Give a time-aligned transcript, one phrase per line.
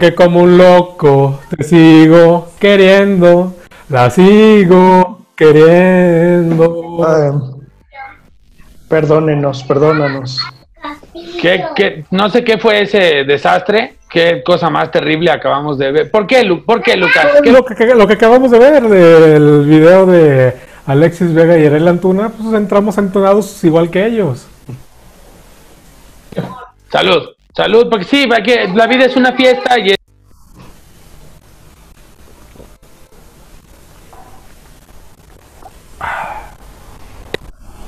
[0.00, 3.56] Porque como un loco te sigo queriendo,
[3.90, 6.96] la sigo queriendo.
[8.88, 10.40] perdónenos, perdónanos.
[11.42, 16.10] ¿Qué, qué, no sé qué fue ese desastre, qué cosa más terrible acabamos de ver.
[16.10, 17.26] ¿Por qué, Lu ¿Por qué Lucas?
[17.44, 22.30] Lo, que, lo que acabamos de ver del video de Alexis Vega y Arel Antuna,
[22.30, 24.46] pues entramos entonados igual que ellos.
[26.90, 28.28] Salud, salud, porque sí,
[28.74, 29.94] la vida es una fiesta y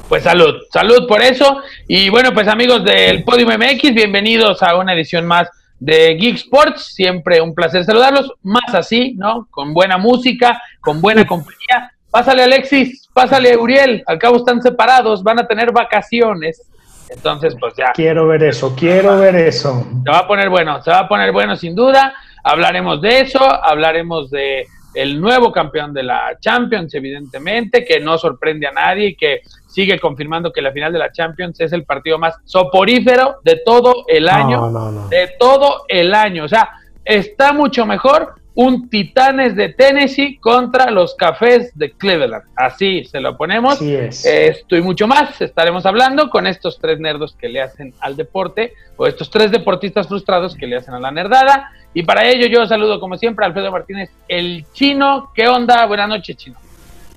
[0.09, 1.63] Pues salud, salud por eso.
[1.89, 5.49] Y bueno, pues amigos del Podium MX, bienvenidos a una edición más
[5.81, 6.93] de Geek Sports.
[6.95, 8.31] Siempre un placer saludarlos.
[8.43, 9.49] Más así, ¿no?
[9.51, 11.93] Con buena música, con buena compañía.
[12.11, 14.05] Pásale Alexis, pásale Uriel.
[14.07, 16.71] Al cabo están separados, van a tener vacaciones.
[17.15, 17.93] Entonces, pues ya.
[17.93, 19.87] Quiero ver eso, quiero ver eso.
[20.05, 22.15] Se va a poner bueno, se va a poner bueno sin duda.
[22.45, 28.67] Hablaremos de eso, hablaremos de el nuevo campeón de la Champions, evidentemente, que no sorprende
[28.67, 32.19] a nadie y que sigue confirmando que la final de la Champions es el partido
[32.19, 35.09] más soporífero de todo el año.
[35.09, 36.45] De todo el año.
[36.45, 36.71] O sea,
[37.05, 42.45] está mucho mejor un Titanes de Tennessee contra los Cafés de Cleveland.
[42.57, 43.81] Así se lo ponemos.
[43.81, 48.75] Esto y mucho más estaremos hablando con estos tres nerdos que le hacen al deporte,
[48.97, 51.71] o estos tres deportistas frustrados que le hacen a la nerdada.
[51.95, 55.31] Y para ello yo saludo como siempre a Alfredo Martínez, el chino.
[55.35, 55.87] ¿Qué onda?
[55.87, 56.57] Buenas noches, chino.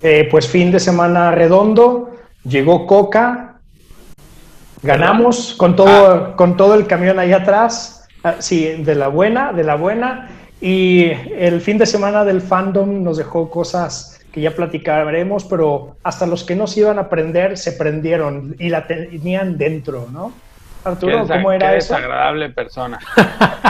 [0.02, 2.12] Eh, pues fin de semana redondo,
[2.44, 3.56] llegó Coca,
[4.84, 6.36] ganamos con todo, ah.
[6.36, 10.30] con todo el camión ahí atrás, ah, sí, de la buena, de la buena.
[10.62, 11.06] Y
[11.36, 16.44] el fin de semana del fandom nos dejó cosas que ya platicaremos, pero hasta los
[16.44, 20.34] que no se iban a aprender se prendieron y la tenían dentro, ¿no?
[20.84, 23.00] Arturo, ¿cómo era qué desagradable persona.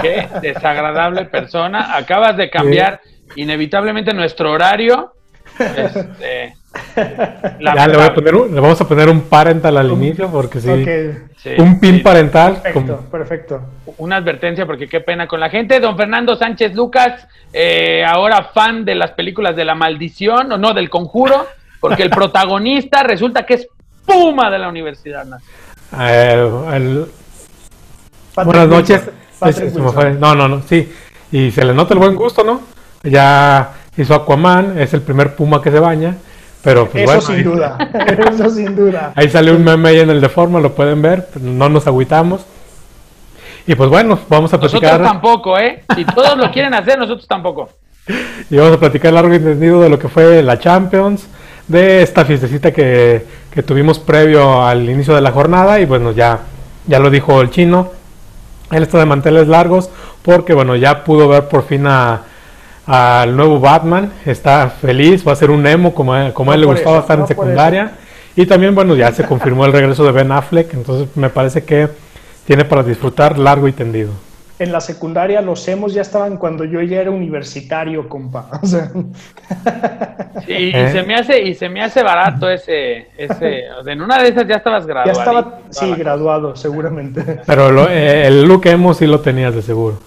[0.02, 1.96] qué desagradable persona.
[1.96, 3.00] Acabas de cambiar
[3.36, 5.14] inevitablemente nuestro horario.
[5.58, 6.56] Este,
[6.96, 11.50] ya le, vamos a poner un parental al inicio porque sí.
[11.58, 12.62] un pin parental.
[12.62, 13.62] Perfecto, perfecto.
[13.98, 15.80] Una advertencia porque qué pena con la gente.
[15.80, 20.74] Don Fernando Sánchez Lucas, eh, ahora fan de las películas de la maldición, o no,
[20.74, 21.48] del conjuro,
[21.80, 23.68] porque el protagonista resulta que es
[24.06, 25.26] Puma de la Universidad
[25.98, 27.06] eh,
[28.44, 29.10] buenas noches.
[30.20, 30.92] No, no, no, sí.
[31.32, 32.62] Y se le nota el buen gusto, ¿no?
[33.04, 36.18] Ya hizo Aquaman, es el primer Puma que se baña.
[36.66, 37.78] Pero pues, eso sin duda,
[38.30, 39.14] eso sin duda.
[39.16, 42.44] Ahí sale un meme ahí en el de forma, lo pueden ver, no nos agüitamos.
[43.68, 45.00] Y pues bueno, vamos a platicar.
[45.00, 45.84] Nosotros tampoco, ¿eh?
[45.96, 47.70] Si todos lo quieren hacer, nosotros tampoco.
[48.50, 51.28] Y vamos a platicar largo y entendido de lo que fue la Champions,
[51.68, 55.80] de esta fiestecita que, que tuvimos previo al inicio de la jornada.
[55.80, 56.42] Y bueno, ya,
[56.86, 57.92] ya lo dijo el chino.
[58.72, 59.90] Él está de manteles largos
[60.22, 62.22] porque bueno, ya pudo ver por fin a,
[62.88, 66.68] al nuevo Batman, está feliz, va a ser un emo como, como a él le
[66.68, 67.92] gustaba estar en secundaria.
[68.36, 71.88] Y también, bueno, ya se confirmó el regreso de Ben Affleck, entonces me parece que
[72.46, 74.12] tiene para disfrutar largo y tendido.
[74.58, 78.62] En la secundaria los emos ya estaban cuando yo ya era universitario, compa.
[80.48, 80.90] y ¿Eh?
[80.94, 84.56] se me hace y se me hace barato ese ese en una de esas ya
[84.56, 85.14] estabas graduado.
[85.14, 87.42] Ya estaba sí, graduado, seguramente.
[87.46, 90.00] Pero eh, el look emo sí lo tenías de seguro.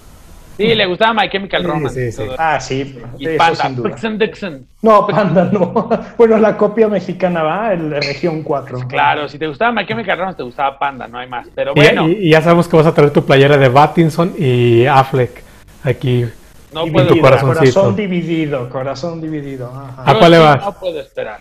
[0.58, 2.10] Sí, le gustaba My Chemical Romance.
[2.10, 2.99] Sí, sí, Ah, sí.
[3.16, 4.66] Y Panda, Dixon Dixon.
[4.82, 5.88] No, Panda no.
[6.19, 8.88] Bueno, la copia mexicana va, el Región 4.
[8.88, 11.46] Claro, si te gustaba My Chemical Romance, te gustaba Panda, no hay más.
[11.55, 12.08] Pero bueno.
[12.08, 15.44] Y, ya sabemos que vas a traer tu playera de Battinson y Affleck
[15.84, 16.26] aquí.
[16.75, 19.72] No puedo tu corazón dividido, corazón dividido.
[19.96, 20.61] ¿A cuál le vas?
[20.61, 21.40] No puedo esperar.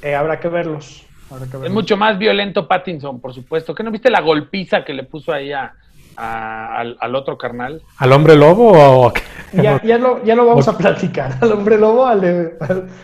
[0.00, 1.04] Eh, habrá que verlos.
[1.64, 3.74] Es mucho más violento Pattinson, por supuesto.
[3.74, 5.74] ¿Qué no viste la golpiza que le puso ahí a,
[6.16, 7.82] al, otro carnal.
[7.98, 9.12] ¿Al hombre lobo o
[9.52, 11.38] ya, ya, lo, ya lo vamos a platicar.
[11.40, 12.58] Al hombre lobo, al de,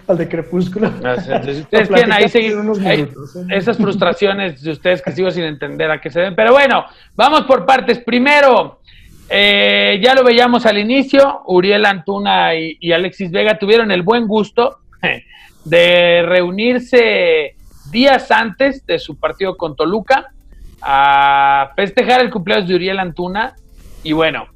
[0.06, 0.88] al, de Crepúsculo.
[0.98, 3.46] Ustedes quieren ahí seguir unos minutos, ¿eh?
[3.50, 6.34] esas frustraciones de ustedes que sigo sin entender a qué se ven.
[6.34, 6.84] Pero bueno,
[7.14, 7.98] vamos por partes.
[8.00, 8.80] Primero,
[9.28, 14.26] eh, ya lo veíamos al inicio, Uriel Antuna y, y Alexis Vega tuvieron el buen
[14.26, 14.78] gusto
[15.64, 17.54] de reunirse
[17.90, 20.32] días antes de su partido con Toluca
[20.82, 23.54] a festejar el cumpleaños de Uriel Antuna.
[24.02, 24.46] Y bueno,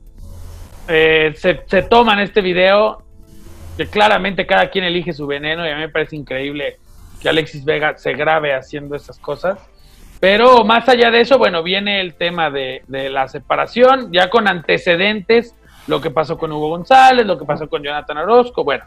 [0.89, 3.03] eh, se, toman este video,
[3.77, 6.79] que claramente cada quien elige su veneno, y a mí me parece increíble
[7.21, 9.59] que Alexis Vega se grabe haciendo esas cosas.
[10.21, 14.49] Pero más allá de eso, bueno, viene el tema de, de, la separación, ya con
[14.49, 15.55] antecedentes,
[15.87, 18.85] lo que pasó con Hugo González, lo que pasó con Jonathan Orozco, bueno,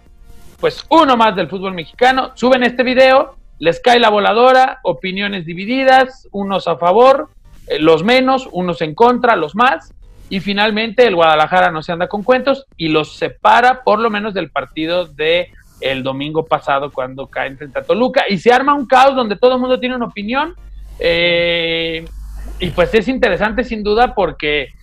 [0.60, 6.28] pues uno más del fútbol mexicano, suben este video les cae la voladora, opiniones divididas,
[6.32, 7.30] unos a favor,
[7.68, 9.94] eh, los menos, unos en contra, los más.
[10.30, 14.34] y finalmente el Guadalajara no se anda con cuentos y los separa por lo menos
[14.34, 18.88] del partido de el domingo pasado cuando cae frente a Toluca y se arma un
[18.88, 20.54] caos donde todo el mundo tiene una opinión
[21.00, 22.04] eh,
[22.60, 24.74] y pues es interesante sin duda porque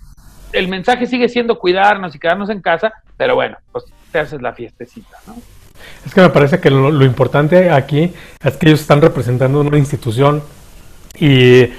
[0.53, 4.55] el mensaje sigue siendo cuidarnos y quedarnos en casa, pero bueno, pues te haces la
[4.55, 5.35] fiestecita, ¿no?
[6.07, 8.13] Es que me parece que lo, importante aquí
[8.43, 10.43] es que ellos están representando una institución
[11.19, 11.71] y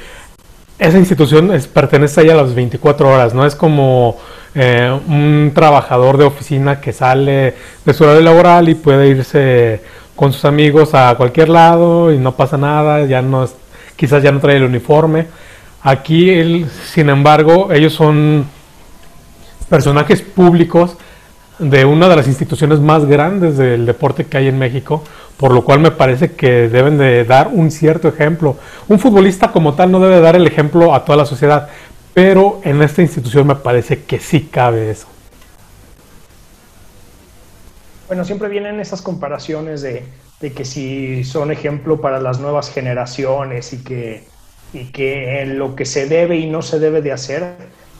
[0.79, 4.17] esa institución es, pertenece a ella a las 24 horas, no es como
[4.55, 7.53] eh, un trabajador de oficina que sale
[7.85, 9.81] de su horario laboral y puede irse
[10.15, 13.55] con sus amigos a cualquier lado y no pasa nada, ya no es,
[13.95, 15.27] quizás ya no trae el uniforme.
[15.83, 18.45] Aquí, sin embargo, ellos son
[19.69, 20.97] personajes públicos
[21.59, 25.03] de una de las instituciones más grandes del deporte que hay en México,
[25.37, 28.57] por lo cual me parece que deben de dar un cierto ejemplo.
[28.87, 31.69] Un futbolista como tal no debe dar el ejemplo a toda la sociedad,
[32.13, 35.07] pero en esta institución me parece que sí cabe eso.
[38.07, 40.03] Bueno, siempre vienen esas comparaciones de,
[40.39, 44.25] que si son ejemplo para las nuevas generaciones y que,
[44.73, 47.55] y que en lo que se debe y no se debe de hacer.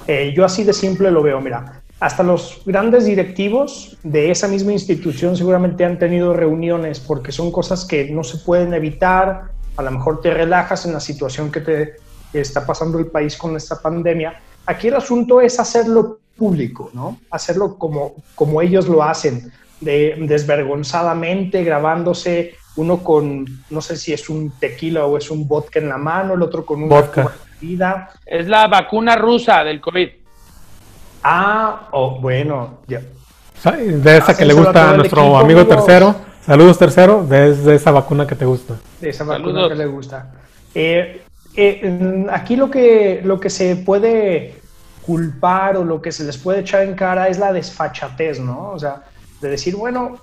[0.07, 4.73] Eh, yo así de simple lo veo, mira, hasta los grandes directivos de esa misma
[4.73, 9.91] institución seguramente han tenido reuniones porque son cosas que no se pueden evitar, a lo
[9.91, 11.95] mejor te relajas en la situación que te
[12.33, 14.39] está pasando el país con esta pandemia.
[14.65, 17.19] Aquí el asunto es hacerlo público, ¿no?
[17.31, 24.29] Hacerlo como, como ellos lo hacen, de, desvergonzadamente, grabándose uno con, no sé si es
[24.29, 27.33] un tequila o es un vodka en la mano, el otro con un vodka.
[28.25, 30.24] Es la vacuna rusa del COVID.
[31.27, 33.01] Ah, oh, bueno, ya.
[33.73, 36.13] De esa que le gusta a nuestro amigo tercero.
[36.45, 38.75] Saludos tercero, de, esa vacuna que te gusta.
[39.01, 40.31] De esa vacuna que le gusta.
[40.75, 41.23] Eh,
[41.55, 44.61] eh, aquí lo que, lo que se puede
[45.03, 48.69] culpar o lo que se les puede echar en cara es la desfachatez, ¿no?
[48.69, 49.01] O sea,
[49.41, 50.19] de decir, bueno,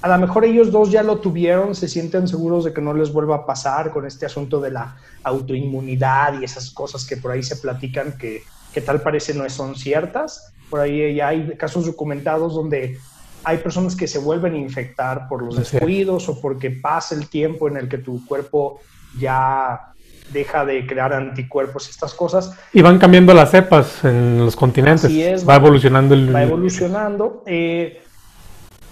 [0.00, 3.12] a lo mejor ellos dos ya lo tuvieron, se sienten seguros de que no les
[3.12, 7.42] vuelva a pasar con este asunto de la autoinmunidad y esas cosas que por ahí
[7.42, 10.52] se platican que que tal parece no son ciertas.
[10.70, 12.98] Por ahí ya hay casos documentados donde
[13.44, 17.68] hay personas que se vuelven a infectar por los descuidos o porque pasa el tiempo
[17.68, 18.80] en el que tu cuerpo
[19.18, 19.94] ya
[20.32, 22.52] deja de crear anticuerpos, estas cosas.
[22.72, 25.10] Y van cambiando las cepas en los continentes.
[25.48, 26.34] va evolucionando el...
[26.34, 27.42] Va evolucionando.
[27.46, 28.02] Eh,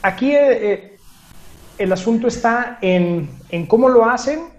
[0.03, 0.97] aquí eh, eh,
[1.77, 4.56] el asunto está en, en cómo lo hacen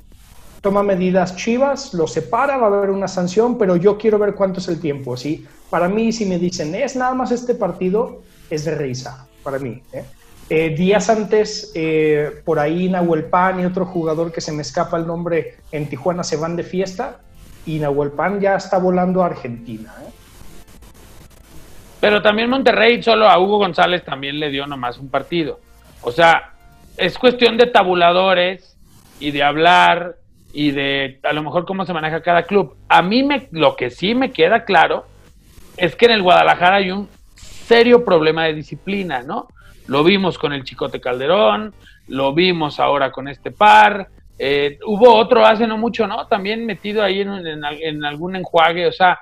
[0.61, 4.59] toma medidas chivas, lo separa, va a haber una sanción, pero yo quiero ver cuánto
[4.59, 5.15] es el tiempo.
[5.17, 5.45] ¿sí?
[5.69, 9.81] Para mí, si me dicen, es nada más este partido, es de risa, para mí.
[9.93, 10.03] ¿eh?
[10.49, 14.97] Eh, días antes, eh, por ahí Nahuel Pan y otro jugador que se me escapa
[14.97, 17.19] el nombre en Tijuana se van de fiesta
[17.65, 19.93] y Nahuel Pan ya está volando a Argentina.
[21.99, 25.59] Pero también Monterrey solo a Hugo González también le dio nomás un partido.
[26.01, 26.53] O sea,
[26.95, 28.77] es cuestión de tabuladores
[29.19, 30.15] y de hablar
[30.57, 32.75] y de a lo mejor cómo se maneja cada club.
[32.89, 35.05] A mí me, lo que sí me queda claro
[35.77, 39.49] es que en el Guadalajara hay un serio problema de disciplina, ¿no?
[39.85, 41.75] Lo vimos con el Chicote Calderón,
[42.07, 44.07] lo vimos ahora con este par,
[44.39, 46.25] eh, hubo otro hace no mucho, ¿no?
[46.25, 49.19] También metido ahí en, en, algún enjuague, o sea,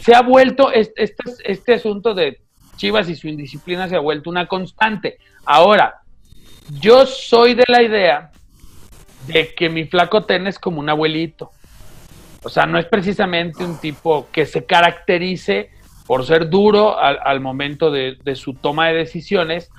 [0.00, 1.04] se ha vuelto, este,
[1.44, 2.40] este asunto de
[2.76, 5.18] Chivas y su indisciplina se ha vuelto una constante.
[5.44, 6.00] Ahora,
[6.80, 8.30] yo soy de la idea
[9.32, 11.50] de que mi flaco Ten es como un abuelito.
[12.42, 15.70] O sea, no es precisamente un tipo que se caracterice
[16.06, 19.70] por ser duro al, momento de, su toma de decisiones.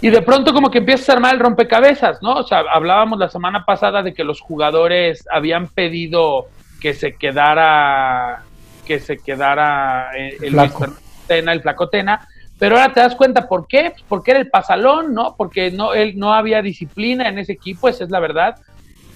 [0.00, 2.34] Y de pronto como que empieza a armar el rompecabezas, ¿no?
[2.34, 6.46] O sea, hablábamos la semana pasada de que los jugadores habían pedido
[6.80, 8.44] que se quedara
[8.86, 10.86] que se quedara eh, el flaco.
[11.26, 12.26] Tena, el flaco Tena,
[12.58, 15.34] pero ahora te das cuenta por qué, pues porque era el pasalón, ¿no?
[15.36, 18.56] Porque no, él no había disciplina en ese equipo, esa es la verdad.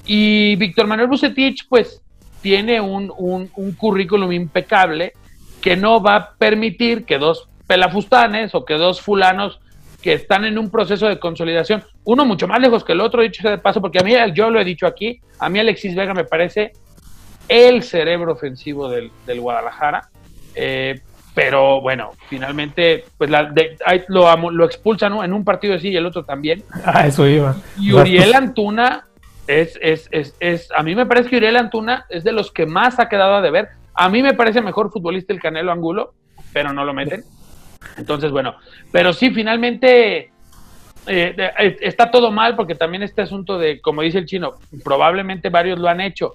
[0.06, 2.02] Y Víctor Manuel Bucetich, pues,
[2.40, 5.12] tiene un, un, un, currículum impecable
[5.60, 9.60] que no va a permitir que dos pelafustanes o que dos fulanos
[10.02, 13.42] que están en un proceso de consolidación, uno mucho más lejos que el otro, dicho
[13.42, 16.12] sea de paso, porque a mí, yo lo he dicho aquí, a mí Alexis Vega
[16.12, 16.72] me parece
[17.48, 20.08] el cerebro ofensivo del, del Guadalajara.
[20.54, 21.00] Eh,
[21.34, 23.52] pero bueno, finalmente, pues la,
[24.08, 26.62] lo, lo expulsan en un partido así y el otro también.
[26.84, 27.56] Ah, eso iba.
[27.78, 29.06] Y Uriel Antuna
[29.46, 32.66] es, es, es, es, a mí me parece que Uriel Antuna es de los que
[32.66, 33.68] más ha quedado a deber.
[33.94, 36.14] A mí me parece mejor futbolista el Canelo Angulo,
[36.52, 37.24] pero no lo meten.
[37.96, 38.54] Entonces, bueno,
[38.90, 40.30] pero sí, finalmente
[41.06, 45.50] eh, eh, está todo mal porque también este asunto de, como dice el chino, probablemente
[45.50, 46.34] varios lo han hecho,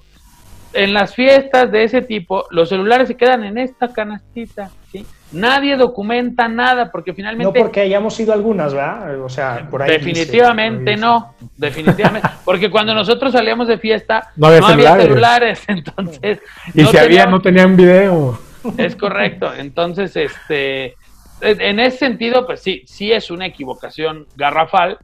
[0.74, 5.06] en las fiestas de ese tipo, los celulares se quedan en esta canastita, ¿sí?
[5.32, 7.60] Nadie documenta nada porque finalmente...
[7.60, 9.20] No porque hayamos ido algunas, ¿verdad?
[9.22, 9.92] O sea, por ahí...
[9.92, 12.30] Definitivamente no, definitivamente.
[12.46, 15.64] Porque cuando nosotros salíamos de fiesta, no había, celulares.
[15.68, 16.40] entonces...
[16.74, 18.40] Y si había, no tenían video.
[18.78, 20.96] Es correcto, entonces, este...
[21.42, 24.98] En ese sentido, pues sí, sí es una equivocación garrafal,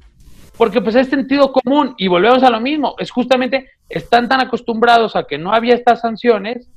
[0.57, 5.15] porque pues es sentido común y volvemos a lo mismo, es justamente, están tan acostumbrados
[5.15, 6.69] a que no había estas sanciones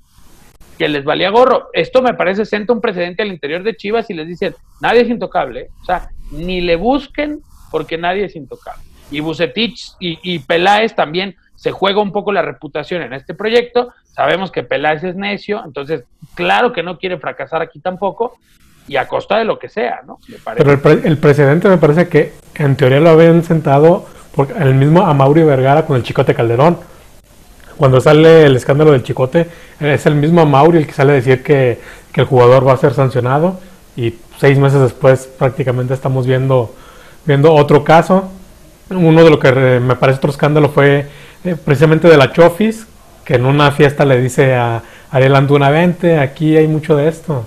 [0.79, 1.69] que les valía gorro.
[1.73, 5.09] Esto me parece senta un precedente al interior de Chivas y les dicen, nadie es
[5.09, 7.41] intocable, o sea, ni le busquen
[7.71, 8.83] porque nadie es intocable.
[9.11, 13.93] Y Bucetich y, y Peláez también se juega un poco la reputación en este proyecto,
[14.05, 16.05] sabemos que Peláez es necio, entonces
[16.35, 18.39] claro que no quiere fracasar aquí tampoco,
[18.89, 20.19] y a costa de lo que sea, ¿no?
[20.57, 25.03] Pero el, el, precedente me parece que en teoría lo habían sentado por el mismo
[25.03, 26.79] Amaury Vergara con el Chicote Calderón
[27.77, 29.49] cuando sale el escándalo del Chicote,
[29.81, 32.95] es el mismo Mauri el que sale a decir que, el jugador va a ser
[32.95, 33.61] sancionado
[33.95, 36.75] y seis meses después prácticamente estamos viendo,
[37.27, 38.31] viendo otro caso.
[38.89, 41.07] Uno de lo que me parece otro escándalo fue
[41.45, 42.87] eh, precisamente de la Chofis,
[43.23, 47.45] que en una fiesta le dice a Ariel Antuna, vente, aquí hay mucho de esto.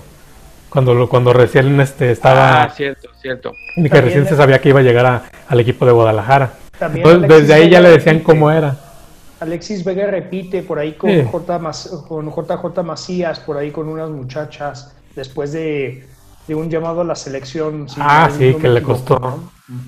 [0.70, 2.62] Cuando, cuando recién este, estaba...
[2.62, 3.52] Ah, cierto, cierto.
[3.76, 6.52] Y que recién se sabía que iba a llegar al equipo de Guadalajara.
[6.80, 8.76] Entonces, desde ahí ya le decían cómo era.
[9.40, 15.52] Alexis Vega repite por ahí con, con JJ Macías, por ahí con unas muchachas, después
[15.52, 16.06] de,
[16.48, 17.86] un llamado a la selección.
[17.98, 19.40] ah, sí, que le costó,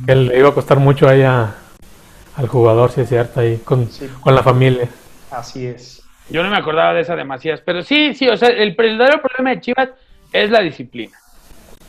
[0.07, 3.89] que le iba a costar mucho ahí al jugador, sí es cierto, ahí con,
[4.21, 4.89] con la familia.
[5.31, 6.03] Así es.
[6.31, 9.21] Yo no me acordaba de esa de Macías, pero sí, sí, o sea, el verdadero
[9.21, 9.91] problema de Chivas
[10.33, 11.17] es la disciplina.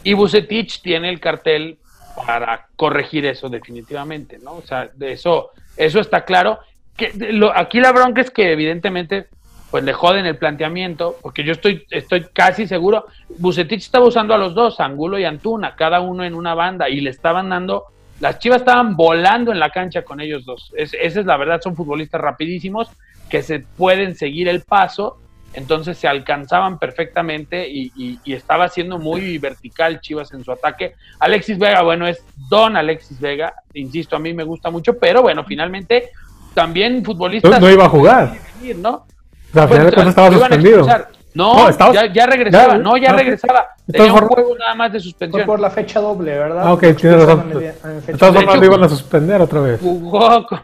[0.03, 1.77] Y Bucetich tiene el cartel
[2.15, 4.55] para corregir eso definitivamente, ¿no?
[4.55, 6.59] O sea, de eso, eso está claro
[6.95, 9.27] que lo, aquí la bronca es que evidentemente
[9.71, 13.07] pues le joden el planteamiento, porque yo estoy, estoy casi seguro,
[13.39, 17.01] Bucetich estaba usando a los dos, Angulo y Antuna, cada uno en una banda, y
[17.01, 17.85] le estaban dando,
[18.19, 20.71] las chivas estaban volando en la cancha con ellos dos.
[20.77, 22.87] esa es la verdad, son futbolistas rapidísimos
[23.31, 25.17] que se pueden seguir el paso,
[25.53, 27.91] entonces se alcanzaban perfectamente y,
[28.23, 30.95] y estaba siendo muy vertical Chivas en su ataque.
[31.19, 35.43] Alexis Vega, bueno, es don Alexis Vega, insisto, a mí me gusta mucho, pero bueno,
[35.43, 36.11] finalmente
[36.53, 37.59] también futbolistas.
[37.59, 38.33] No, iba a jugar.
[38.77, 39.05] ¿no?
[39.53, 40.87] O final de estaba suspendido.
[41.33, 41.69] No,
[42.13, 43.69] ya, regresaba, no, ya regresaba.
[43.87, 45.41] Tenía un juego nada más de suspensión.
[45.41, 46.67] Fue por la fecha doble, ¿verdad?
[46.67, 47.49] Ah, ok, tiene razón.
[47.49, 49.81] De todas formas lo iban a suspender otra vez.
[49.81, 50.59] Jugó con,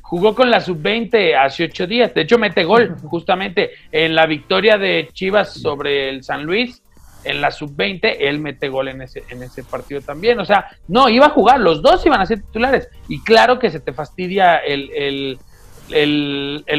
[0.00, 2.14] jugó con la sub-20 hace ocho días.
[2.14, 6.82] De hecho, mete gol justamente en la victoria de Chivas sobre el San Luis
[7.24, 10.40] en la sub-20, él mete gol en ese, en ese partido también.
[10.40, 12.88] O sea, no, iba a jugar, los dos iban a ser titulares.
[13.08, 15.38] Y claro que se te fastidia el,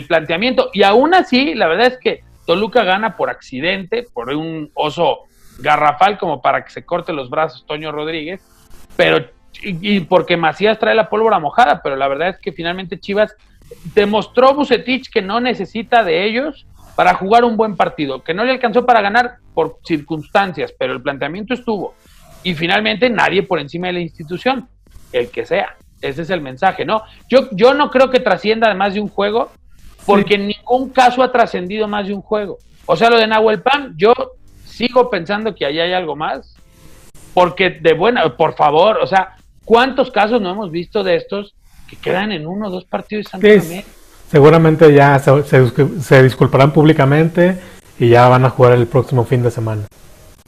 [0.07, 0.69] planteamiento.
[0.73, 5.23] Y aún así, la verdad es que Toluca gana por accidente, por un oso
[5.59, 8.41] garrafal como para que se corte los brazos Toño Rodríguez,
[8.95, 9.25] pero
[9.61, 13.35] y, porque Macías trae la pólvora mojada, pero la verdad es que finalmente Chivas
[13.93, 18.51] demostró Bucetich que no necesita de ellos para jugar un buen partido, que no le
[18.51, 21.95] alcanzó para ganar por circunstancias, pero el planteamiento estuvo.
[22.43, 24.67] Y finalmente nadie por encima de la institución,
[25.11, 25.77] el que sea.
[26.01, 27.03] Ese es el mensaje, ¿no?
[27.29, 29.51] Yo, yo no creo que trascienda más de un juego,
[30.05, 32.57] porque en ningún caso ha trascendido más de un juego.
[32.85, 34.13] O sea, lo de Nahuel Pan, yo
[34.65, 36.55] sigo pensando que ahí hay algo más,
[37.33, 41.55] porque de buena, por favor, o sea, ¿cuántos casos no hemos visto de estos
[41.89, 43.83] que quedan en uno o dos partidos y
[44.29, 47.55] Seguramente ya se, disculparán públicamente
[47.99, 49.83] y ya van a jugar el próximo fin de semana.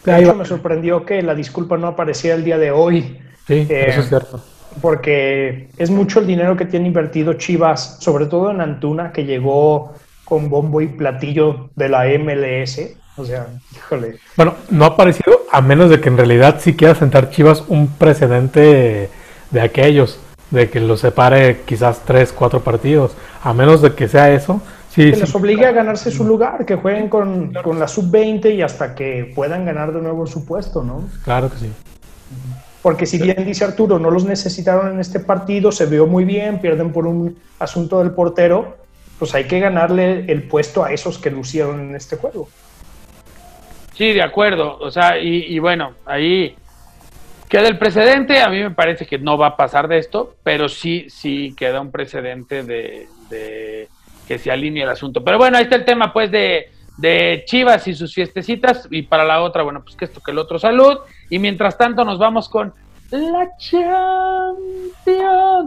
[0.03, 3.19] De hecho, me sorprendió que la disculpa no apareciera el día de hoy.
[3.45, 4.41] Sí, eh, eso es cierto.
[4.81, 9.93] Porque es mucho el dinero que tiene invertido Chivas, sobre todo en Antuna, que llegó
[10.23, 12.81] con bombo y platillo de la MLS.
[13.17, 14.17] O sea, híjole.
[14.35, 17.87] Bueno, no ha aparecido a menos de que en realidad sí quiera sentar Chivas un
[17.87, 19.09] precedente
[19.51, 20.19] de aquellos
[20.51, 24.61] de que los separe quizás tres, cuatro partidos, a menos de que sea eso.
[24.89, 28.61] Sí, que les obligue a ganarse su lugar, que jueguen con, con la sub-20 y
[28.61, 31.03] hasta que puedan ganar de nuevo su puesto, ¿no?
[31.25, 31.71] Claro que sí.
[32.85, 36.61] Porque si bien dice Arturo, no los necesitaron en este partido, se vio muy bien,
[36.61, 38.77] pierden por un asunto del portero,
[39.17, 42.47] pues hay que ganarle el puesto a esos que lucieron en este juego.
[43.95, 44.77] Sí, de acuerdo.
[44.77, 46.55] O sea, y, y bueno, ahí
[47.49, 50.69] Queda el precedente, a mí me parece que no va a pasar de esto, pero
[50.69, 53.87] sí, sí queda un precedente de,
[54.27, 55.23] que se alinee el asunto.
[55.23, 59.23] Pero bueno, ahí está el tema pues de, de Chivas y sus fiestecitas y para
[59.23, 60.99] la otra, bueno, pues que esto que el otro salud.
[61.29, 62.73] Y mientras tanto nos vamos con
[63.11, 64.61] la Champions.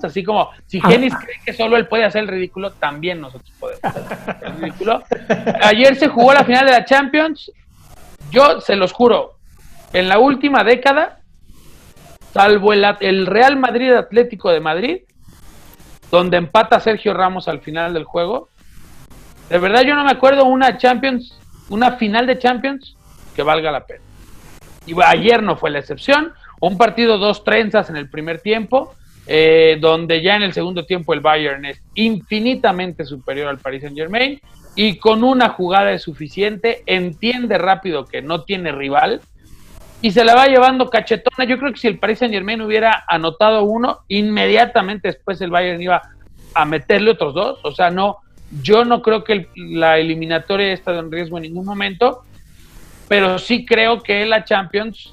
[0.05, 3.85] Así como si Genis cree que solo él puede hacer el ridículo, también nosotros podemos
[3.85, 5.03] hacer el ridículo.
[5.63, 7.53] Ayer se jugó la final de la Champions.
[8.31, 9.39] Yo se los juro,
[9.93, 11.21] en la última década,
[12.33, 15.01] salvo el, el Real Madrid Atlético de Madrid,
[16.11, 18.51] donde empata Sergio Ramos al final del juego,
[19.49, 21.39] de verdad yo no me acuerdo una Champions,
[21.71, 22.97] una final de Champions
[23.35, 24.03] que valga la pena.
[24.89, 26.33] Y ayer no fue la excepción.
[26.61, 28.95] Un partido dos trenzas en el primer tiempo,
[29.27, 33.97] eh, donde ya en el segundo tiempo el Bayern es infinitamente superior al Paris Saint
[33.97, 34.41] Germain
[34.75, 39.21] y con una jugada es suficiente, entiende rápido que no tiene rival
[40.01, 41.45] y se la va llevando cachetona.
[41.45, 45.83] Yo creo que si el Paris Saint Germain hubiera anotado uno, inmediatamente después el Bayern
[45.83, 46.03] iba
[46.55, 47.59] a meterle otros dos.
[47.65, 48.19] O sea, no,
[48.63, 52.23] yo no creo que la eliminatoria estado en riesgo en ningún momento,
[53.09, 55.13] pero sí creo que la Champions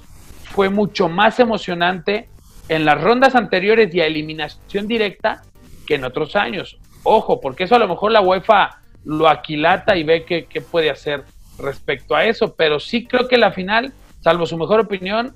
[0.51, 2.29] fue mucho más emocionante
[2.69, 5.43] en las rondas anteriores y a eliminación directa
[5.87, 6.77] que en otros años.
[7.03, 11.23] Ojo, porque eso a lo mejor la UEFA lo aquilata y ve qué, puede hacer
[11.59, 15.33] respecto a eso, pero sí creo que la final, salvo su mejor opinión,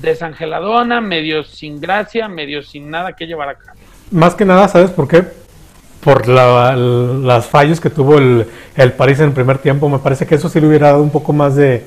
[0.00, 3.78] desangeladona, medio sin gracia, medio sin nada que llevar a cabo.
[4.10, 5.24] Más que nada, ¿sabes por qué?
[6.02, 10.36] Por las fallos que tuvo el, el París en el primer tiempo, me parece que
[10.36, 11.86] eso sí le hubiera dado un poco más de,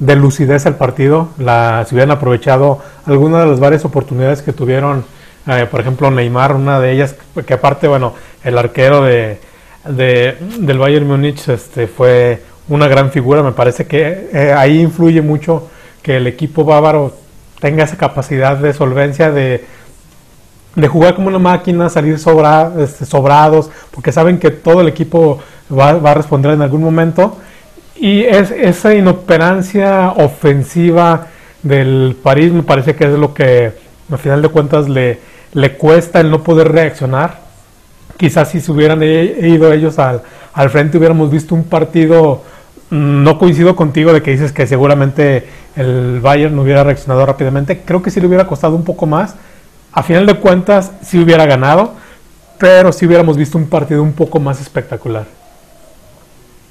[0.00, 5.04] de lucidez al partido, la, si hubieran aprovechado algunas de las varias oportunidades que tuvieron,
[5.46, 7.14] eh, por ejemplo Neymar, una de ellas,
[7.46, 9.38] que aparte, bueno, el arquero de,
[9.86, 15.68] del Bayern Múnich este, fue una gran figura, me parece que eh, ahí influye mucho
[16.02, 17.14] que el equipo bávaro
[17.60, 19.66] tenga esa capacidad de solvencia de,
[20.74, 25.40] de jugar como una máquina, salir sobra, este, sobrados, porque saben que todo el equipo
[25.70, 27.36] va, va a responder en algún momento
[28.00, 31.26] y es, esa inoperancia ofensiva
[31.62, 33.72] del París me parece que es lo que
[34.10, 35.18] al final de cuentas le,
[35.52, 37.40] le cuesta el no poder reaccionar.
[38.16, 40.22] Quizás si se hubieran ido ellos al,
[40.54, 42.42] al frente hubiéramos visto un partido,
[42.88, 47.82] mm, no coincido contigo de que dices que seguramente el Bayern no hubiera reaccionado rápidamente,
[47.84, 49.36] creo que sí le hubiera costado un poco más.
[49.92, 51.94] A final de cuentas sí hubiera ganado,
[52.58, 55.26] pero sí hubiéramos visto un partido un poco más espectacular.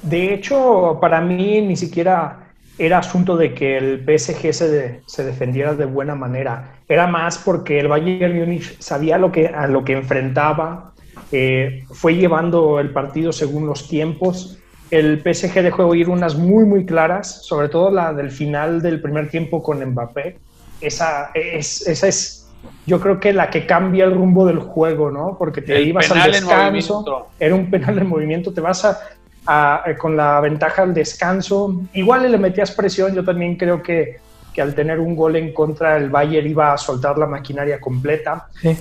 [0.02, 2.38] De hecho, para mí ni siquiera
[2.78, 6.76] era asunto de que el PSG se, se defendiera de buena manera.
[6.88, 10.92] Era más porque el Bayern Múnich sabía lo que, a lo que enfrentaba,
[11.30, 14.58] eh, fue llevando el partido según los tiempos.
[14.90, 19.28] El PSG dejó ir unas muy, muy claras, sobre todo la del final del primer
[19.30, 20.38] tiempo con Mbappé.
[20.80, 22.39] Esa es, esa es
[22.86, 25.36] yo creo que la que cambia el rumbo del juego, ¿no?
[25.38, 30.16] Porque te ibas al descanso, era un penal de movimiento, te vas a, eh, con
[30.16, 31.82] la ventaja al descanso.
[31.92, 34.18] Igual le metías presión, yo también creo que,
[34.52, 38.48] que, al tener un gol en contra el Bayern iba a soltar la maquinaria completa.
[38.62, 38.76] Eh,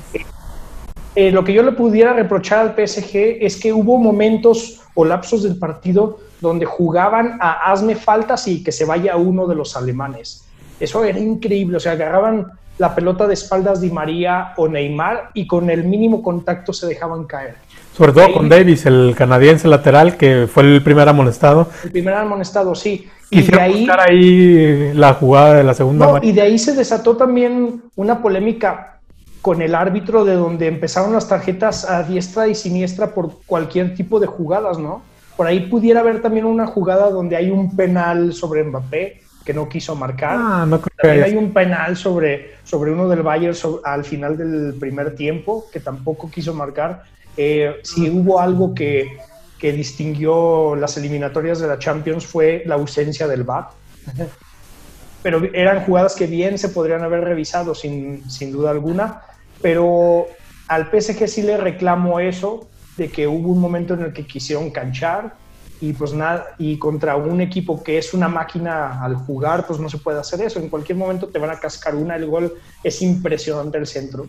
[1.15, 5.43] eh, lo que yo le pudiera reprochar al PSG es que hubo momentos o lapsos
[5.43, 10.45] del partido donde jugaban a hazme faltas y que se vaya uno de los alemanes.
[10.79, 12.47] Eso era increíble, o sea, agarraban
[12.79, 17.25] la pelota de espaldas de María o Neymar y con el mínimo contacto se dejaban
[17.25, 17.55] caer.
[17.95, 21.67] Sobre todo con Davis, el canadiense lateral, que fue el primer amonestado.
[21.83, 23.09] El primer amonestado, sí.
[23.29, 26.19] Y de ahí, buscar ahí la jugada de la segunda.
[26.21, 28.99] y de ahí se desató también una polémica
[29.41, 34.19] con el árbitro de donde empezaron las tarjetas a diestra y siniestra por cualquier tipo
[34.19, 35.01] de jugadas, ¿no?
[35.35, 39.67] Por ahí pudiera haber también una jugada donde hay un penal sobre Mbappé que no
[39.67, 40.37] quiso marcar.
[40.39, 44.75] Ah, no creo también hay un penal sobre, sobre uno del Bayern al final del
[44.79, 47.01] primer tiempo que tampoco quiso marcar.
[47.35, 49.17] Eh, si hubo algo que,
[49.57, 53.69] que, distinguió las eliminatorias de la Champions fue la ausencia del VAR.
[55.23, 59.23] pero eran jugadas que bien se podrían haber revisado sin, sin duda alguna,
[59.63, 60.27] pero
[60.67, 64.69] al PSG sí le reclamo eso, de que hubo un momento en el que quisieron
[64.69, 65.33] canchar
[65.81, 69.89] y pues nada, y contra un equipo que es una máquina al jugar, pues no
[69.89, 70.59] se puede hacer eso.
[70.59, 74.27] En cualquier momento te van a cascar una, el gol es impresionante el centro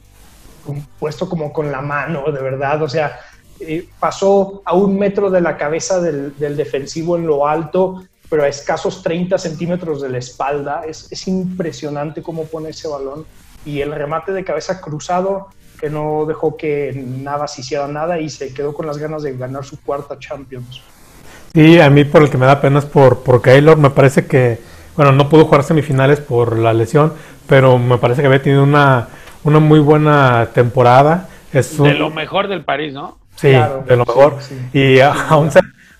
[0.98, 3.18] puesto como con la mano, de verdad, o sea,
[3.60, 8.48] eh, pasó a un metro de la cabeza del, defensivo en lo alto, pero a
[8.48, 10.82] escasos 30 centímetros de la espalda.
[10.86, 13.26] Es, es, impresionante cómo pone ese balón.
[13.64, 18.30] Y el remate de cabeza cruzado, que no dejó que nada se hiciera nada y
[18.30, 20.80] se quedó con las ganas de ganar su cuarta Champions.
[21.54, 23.76] Sí, a mí por el que me da pena es por, por Keylor.
[23.76, 24.60] Me parece que,
[24.96, 27.12] bueno, no pudo jugar semifinales por la lesión,
[27.46, 29.08] pero me parece que había tenido una
[29.44, 31.28] una muy buena temporada.
[31.52, 33.18] Es De lo mejor del París, ¿no?
[33.36, 34.36] Sí, de lo mejor.
[34.72, 35.50] Y aún,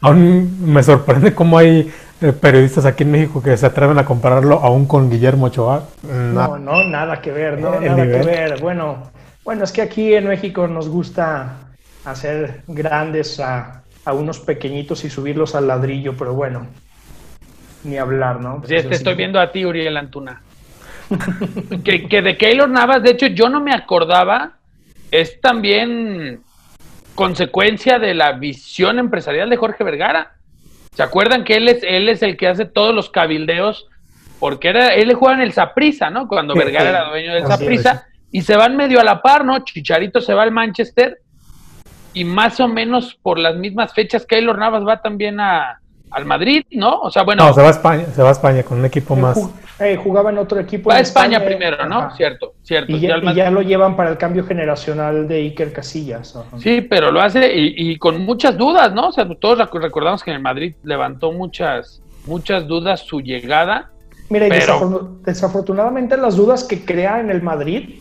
[0.00, 4.60] aún, me sorprende cómo hay eh, periodistas aquí en México que se atreven a compararlo
[4.60, 5.84] aún con Guillermo Ochoa.
[6.02, 8.60] No, no, nada que ver, no, nada que ver.
[8.60, 9.10] Bueno,
[9.42, 11.54] Bueno, es que aquí en México nos gusta
[12.04, 13.40] hacer grandes
[14.04, 16.66] a, unos pequeñitos y subirlos al ladrillo, pero bueno,
[17.84, 18.62] ni hablar, ¿no?
[18.62, 20.42] Sí, te estoy viendo a ti, Uriel Antuna.
[21.84, 24.58] que, que de Keylor Navas, de hecho, yo no me acordaba,
[25.10, 26.40] es también
[27.14, 30.36] consecuencia de la visión empresarial de Jorge Vergara.
[30.94, 33.86] ¿Se acuerdan que él es, él es el que hace todos los cabildeos?
[34.38, 36.26] Porque era, él le jugaba en el Saprisa, ¿no?
[36.26, 38.06] Cuando Vergara era dueño del Saprisa.
[38.32, 39.58] Y se van medio a la par, ¿no?
[39.64, 41.20] Chicharito se va al Manchester.
[42.12, 46.64] Y más o menos por las mismas fechas, Keylor Navas va también a, al Madrid,
[46.73, 47.01] ¿no?
[47.01, 47.46] O sea, bueno.
[47.46, 49.38] No, se va a España, se va a España con un equipo más.
[49.79, 50.90] Eh, jugaba en otro equipo.
[50.90, 52.14] Va a España, primero, ¿no?
[52.14, 52.92] Cierto, cierto.
[52.92, 56.37] Y ya, lo llevan para el cambio generacional de Iker Casillas.
[56.59, 59.09] Sí, pero lo hace y, con muchas dudas, ¿no?
[59.09, 63.90] O sea, todos recordamos que en el Madrid levantó muchas, muchas dudas su llegada.
[64.29, 64.46] Mira,
[65.25, 68.01] desafortunadamente las dudas que crea en el Madrid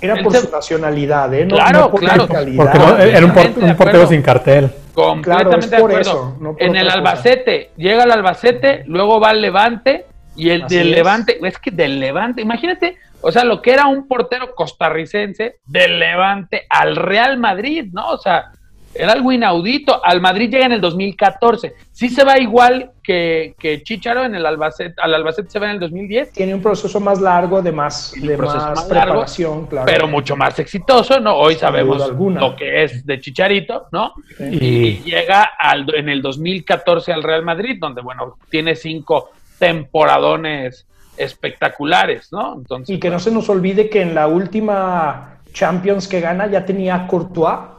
[0.00, 1.44] era por su nacionalidad, ¿eh?
[1.46, 2.26] No, claro, claro.
[2.28, 2.78] Porque
[3.10, 4.70] era un, portero sin cartel.
[4.94, 6.36] Completamente de acuerdo.
[6.58, 10.06] en el Albacete, llega al Albacete, luego va al Levante,
[10.36, 14.06] y el del Levante, es que del Levante, imagínate, o sea, lo que era un
[14.06, 18.10] portero costarricense del Levante al Real Madrid, ¿no?
[18.10, 18.52] O sea,
[18.94, 20.04] era algo inaudito.
[20.04, 21.74] Al Madrid llega en el 2014.
[21.92, 25.72] Sí se va igual que, que Chicharo en el Albacete, al Albacete se va en
[25.72, 26.32] el 2010.
[26.32, 29.86] Tiene un proceso más largo de más, de más, preparación, claro.
[29.86, 31.36] Pero mucho más exitoso, ¿no?
[31.36, 34.12] Hoy sabemos lo que es de Chicharito, ¿no?
[34.38, 42.32] Y, llega al, en el 2014 al Real Madrid, donde, bueno, tiene cinco temporadones espectaculares,
[42.32, 42.54] ¿no?
[42.54, 46.64] Entonces, y que no se nos olvide que en la última Champions que gana ya
[46.64, 47.77] tenía Courtois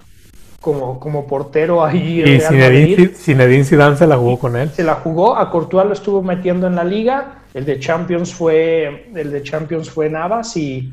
[0.61, 2.21] como, como portero ahí.
[2.25, 4.69] Y Zinedine, Zinedine Zidane se la jugó con él.
[4.71, 9.09] Se la jugó, a Courtois lo estuvo metiendo en la liga, el de Champions fue,
[9.15, 10.91] el de Champions fue Navas y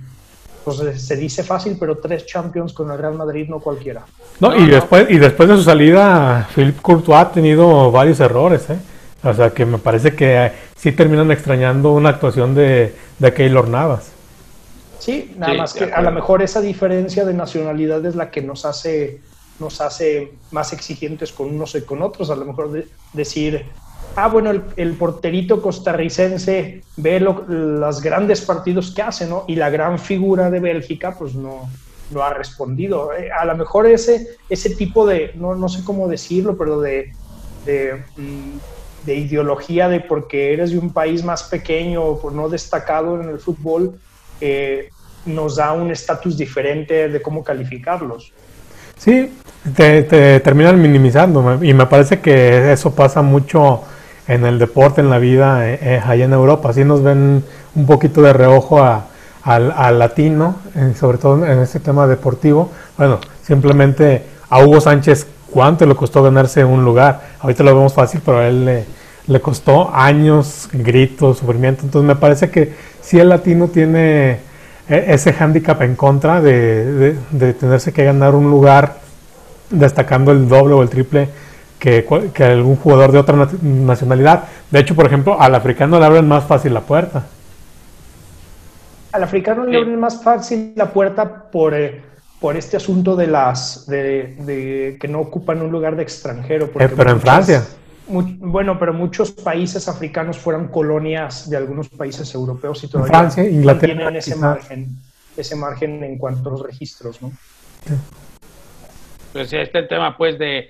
[0.64, 4.05] pues se dice fácil, pero tres Champions con el Real Madrid no cualquiera.
[4.40, 8.76] No, y, Después, y después de su salida, Philippe Courtois ha tenido varios errores, ¿eh?
[9.22, 14.12] O sea, que me parece que sí terminan extrañando una actuación de, de Keylor Navas.
[14.98, 18.64] Sí, nada más que a lo mejor esa diferencia de nacionalidad es la que nos
[18.64, 19.20] hace,
[19.59, 22.31] nos hace más exigentes con unos y con otros.
[22.31, 23.66] A lo mejor decir,
[24.14, 29.45] ah, bueno, el, porterito costarricense ve los grandes partidos que hace, ¿no?
[29.47, 31.69] Y la gran figura de Bélgica, pues no,
[32.11, 33.12] no ha respondido.
[33.12, 37.12] Eh, a lo mejor ese, ese tipo de, no, no sé cómo decirlo, pero de,
[37.64, 38.59] de mm,
[39.07, 43.29] de ideología de porque eres de un país más pequeño o por no destacado en
[43.31, 43.99] el fútbol,
[44.40, 44.90] eh,
[45.25, 48.33] nos da un estatus diferente de cómo calificarlos.
[48.96, 49.32] Sí,
[49.74, 50.02] te,
[50.40, 53.82] terminan minimizando y me parece que eso pasa mucho
[54.26, 56.70] en el deporte, en la vida, eh, eh, allá en Europa.
[56.70, 60.56] Así nos ven un poquito de reojo al, latino,
[60.98, 62.70] sobre todo en este tema deportivo.
[62.98, 67.20] Bueno, simplemente a Hugo Sánchez, ¿cuánto le costó ganarse un lugar?
[67.40, 71.82] Ahorita lo vemos fácil, pero a él le le costó años, gritos, sufrimiento.
[71.85, 74.38] Entonces me parece que si el latino tiene
[74.88, 77.16] ese hándicap en contra de,
[77.59, 78.99] tenerse que ganar un lugar
[79.70, 81.29] destacando el doble o el triple
[81.79, 84.44] que, que, algún jugador de otra nacionalidad.
[84.70, 87.25] De hecho, por ejemplo, al africano le abren más fácil la puerta.
[89.12, 92.03] Al africano le abren más fácil la puerta por, eh,
[92.40, 96.66] por este asunto de las de, que no ocupan un lugar de extranjero.
[96.66, 97.64] Eh, pero en Francia
[98.09, 103.95] bueno, pero muchos países africanos fueron colonias de algunos países europeos y todavía Francia, Inglaterra,
[103.95, 104.88] tienen ese margen,
[105.37, 107.33] ese margen en cuanto a los registros, ¿no?
[109.33, 110.69] Pues este el tema, pues, de,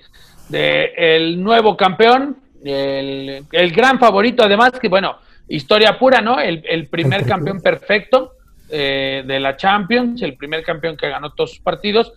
[0.49, 6.39] el nuevo campeón, el, gran favorito, además, que bueno, historia pura, ¿no?
[6.39, 8.33] El, primer campeón perfecto
[8.69, 12.13] eh, de la Champions, el primer campeón que ganó todos sus partidos.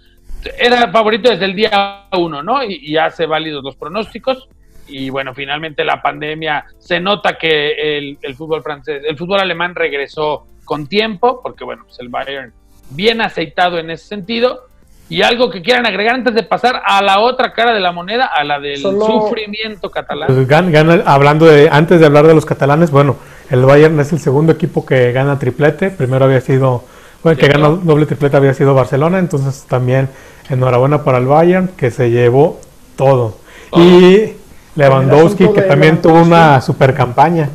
[0.58, 2.64] Era favorito desde el día uno, ¿no?
[2.64, 4.48] Y, y hace válidos los pronósticos
[4.90, 10.46] y bueno, finalmente la pandemia se nota que el, fútbol francés, el fútbol alemán regresó
[10.64, 12.52] con tiempo, porque bueno, pues el Bayern
[12.90, 14.66] bien aceitado en ese sentido.
[15.08, 18.26] Y algo que quieran agregar antes de pasar a la otra cara de la moneda,
[18.26, 20.28] a la del sufrimiento catalán.
[20.28, 23.16] Pues hablando de, antes de hablar de los catalanes, bueno,
[23.50, 25.90] el Bayern es el segundo equipo que gana triplete.
[25.90, 26.84] Primero había sido,
[27.24, 30.08] bueno, que gana doble triplete había sido Barcelona, entonces también
[30.48, 32.60] enhorabuena para el Bayern que se llevó
[32.94, 33.36] todo.
[33.72, 34.34] Y
[34.80, 37.50] Lewandowski, que también tuvo una super campaña.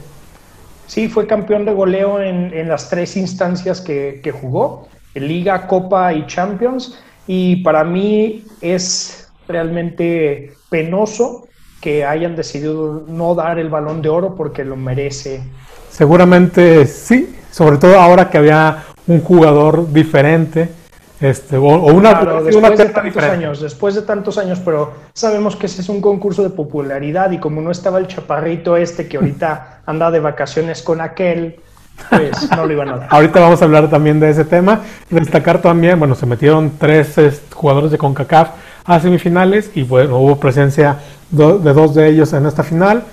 [0.88, 7.00] Sí, fue campeón de goleo en, las tres instancias que, jugó, Liga, Copa y Champions.
[7.28, 11.48] Y para mí es realmente penoso
[11.82, 15.42] que hayan decidido no dar el balón de oro porque lo merece.
[15.90, 20.70] Seguramente sí, sobre todo ahora que había un jugador diferente
[21.22, 21.62] este, o,
[21.94, 26.02] una, después de tantos años, después de tantos años, pero sabemos que ese es un
[26.02, 30.82] concurso de popularidad y como no estaba el chaparrito este que ahorita anda de vacaciones
[30.82, 31.60] con aquel,
[32.10, 33.08] pues no lo iban a dar.
[33.12, 34.82] Ahorita vamos a hablar también de ese tema.
[35.10, 37.16] Destacar también, bueno, se metieron tres
[37.54, 38.50] jugadores de CONCACAF
[38.84, 40.98] a semifinales y bueno, hubo presencia
[41.32, 43.04] de dos de ellos en esta final,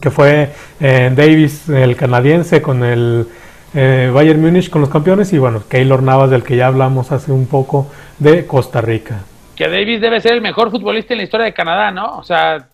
[0.00, 3.28] que fue eh, Davis, el canadiense, con el
[3.74, 7.32] eh, Bayern Múnich con los campeones y bueno, Keylor Navas del que ya hablamos hace
[7.32, 9.20] un poco de Costa Rica.
[9.54, 12.18] Que Davis debe ser el mejor futbolista en la historia de Canadá, ¿no?
[12.18, 12.68] O sea,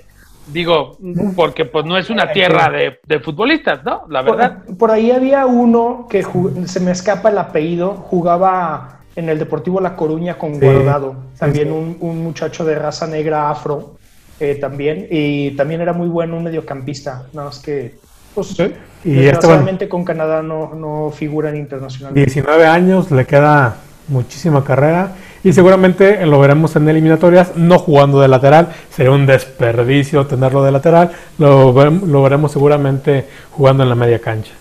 [0.46, 0.98] digo,
[1.34, 4.02] porque pues no es una tierra de, futbolistas, ¿no?
[4.08, 4.58] La verdad.
[4.78, 6.24] Por, ahí había uno que
[6.66, 12.22] se me escapa el apellido, jugaba en el Deportivo La Coruña con Guardado, también Un,
[12.22, 13.96] muchacho de raza negra afro,
[14.40, 17.94] eh, también, y también era muy bueno, un mediocampista, nada más que
[18.34, 18.56] pues,
[19.04, 22.14] y desgraciadamente con Canadá no, no figura en internacional.
[22.14, 23.76] 19 años, le queda
[24.08, 30.26] muchísima carrera y seguramente lo veremos en eliminatorias, no jugando de lateral, sería un desperdicio
[30.26, 34.52] tenerlo de lateral, lo, lo veremos seguramente jugando en la media cancha.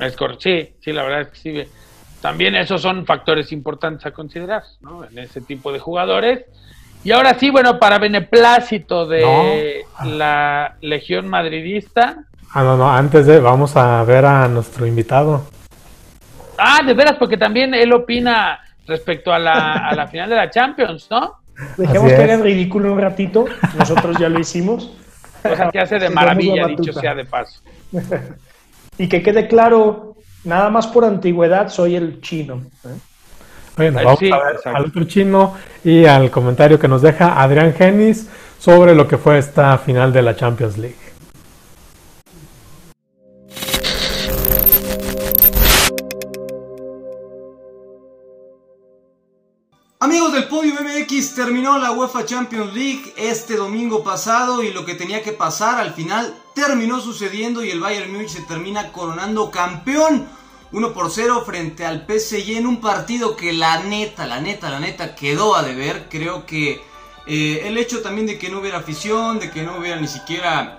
[0.00, 1.70] Es correcto, sí, sí, la verdad es que sí.
[2.22, 5.04] También esos son factores importantes a considerar, ¿no?
[5.04, 6.44] En ese tipo de jugadores.
[7.02, 12.24] Y ahora sí, bueno, para beneplácito de la Legión Madridista.
[12.52, 15.46] Ah, no, no, antes de, vamos a ver a nuestro invitado.
[16.58, 20.50] Ah, de veras, porque también él opina respecto a la, a la final de la
[20.50, 21.40] Champions, ¿no?
[21.76, 23.44] Dejemos que haga el ridículo un ratito,
[23.78, 24.92] nosotros ya lo hicimos.
[25.42, 27.60] Cosa que hace de maravilla, dicho sea de paso.
[28.98, 32.62] y que quede claro, nada más por antigüedad soy el chino.
[32.84, 32.98] ¿eh?
[33.76, 35.54] Bueno, vamos a ver al otro chino
[35.84, 38.28] y al comentario que nos deja Adrián Genis
[38.58, 40.96] sobre lo que fue esta final de la Champions League.
[50.02, 54.94] Amigos del Podio MX, terminó la UEFA Champions League este domingo pasado y lo que
[54.94, 60.26] tenía que pasar al final terminó sucediendo y el Bayern Múnich se termina coronando campeón
[60.72, 64.80] 1 por 0 frente al PSG en un partido que la neta, la neta, la
[64.80, 66.06] neta quedó a deber.
[66.08, 66.80] Creo que
[67.26, 70.78] eh, el hecho también de que no hubiera afición, de que no hubiera ni siquiera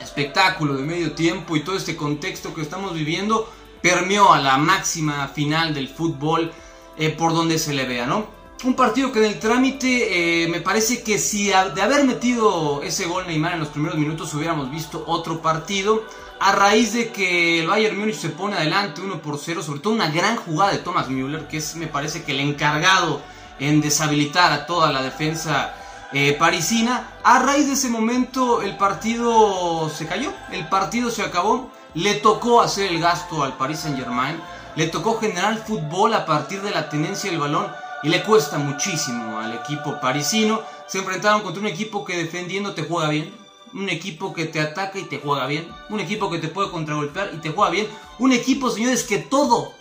[0.00, 5.28] espectáculo de medio tiempo y todo este contexto que estamos viviendo permeó a la máxima
[5.28, 6.52] final del fútbol
[6.98, 8.26] eh, por donde se le vea, ¿no?
[8.64, 13.06] Un partido que en el trámite eh, me parece que si de haber metido ese
[13.06, 16.04] gol Neymar en los primeros minutos hubiéramos visto otro partido
[16.42, 19.92] a raíz de que el Bayern Múnich se pone adelante 1 por 0, sobre todo
[19.92, 23.22] una gran jugada de Thomas Müller, que es me parece que el encargado
[23.60, 25.72] en deshabilitar a toda la defensa
[26.12, 27.12] eh, parisina.
[27.22, 32.60] A raíz de ese momento el partido se cayó, el partido se acabó, le tocó
[32.60, 34.36] hacer el gasto al Paris Saint Germain,
[34.74, 37.68] le tocó generar fútbol a partir de la tenencia del balón
[38.02, 40.60] y le cuesta muchísimo al equipo parisino.
[40.88, 43.32] Se enfrentaron contra un equipo que defendiendo te juega bien,
[43.74, 47.32] un equipo que te ataca y te juega bien, un equipo que te puede contragolpear
[47.34, 49.72] y te juega bien, un equipo, señores, que todo,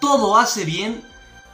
[0.00, 1.04] todo hace bien.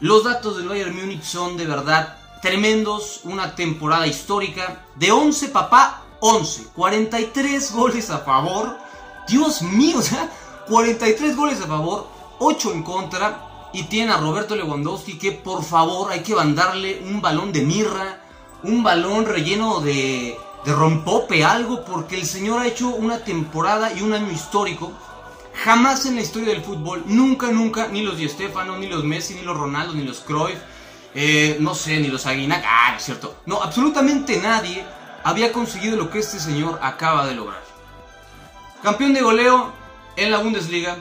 [0.00, 6.02] Los datos del Bayern Múnich son de verdad tremendos, una temporada histórica de 11, papá,
[6.20, 8.78] 11, 43 goles a favor.
[9.26, 10.30] Dios mío, o sea,
[10.68, 13.42] 43 goles a favor, 8 en contra.
[13.72, 18.22] Y tiene a Roberto Lewandowski que por favor hay que mandarle un balón de mirra,
[18.62, 24.02] un balón relleno de de rompope, algo, porque el señor ha hecho una temporada y
[24.02, 24.92] un año histórico.
[25.64, 29.34] Jamás en la historia del fútbol, nunca, nunca, ni los Di Stefano, ni los Messi,
[29.34, 30.58] ni los Ronaldo, ni los Cruyff,
[31.14, 33.36] eh, no sé, ni los Aguinac, ah, es cierto.
[33.46, 34.84] No, absolutamente nadie
[35.22, 37.62] había conseguido lo que este señor acaba de lograr.
[38.82, 39.72] Campeón de goleo
[40.16, 40.96] en la Bundesliga,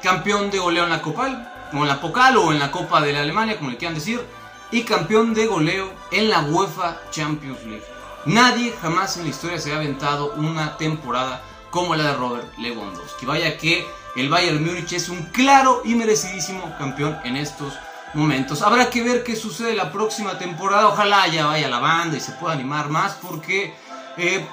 [0.00, 3.12] campeón de goleo en la Copa, o en la Pokal o en la Copa de
[3.12, 4.24] la Alemania, como le quieran decir,
[4.70, 7.97] y campeón de goleo en la UEFA Champions League.
[8.28, 13.24] Nadie jamás en la historia se ha aventado una temporada como la de Robert Lewandowski.
[13.24, 13.86] Vaya que
[14.16, 17.72] el Bayern Múnich es un claro y merecidísimo campeón en estos
[18.12, 18.60] momentos.
[18.60, 20.88] Habrá que ver qué sucede la próxima temporada.
[20.88, 23.74] Ojalá ya vaya la banda y se pueda animar más porque
[24.18, 24.46] eh,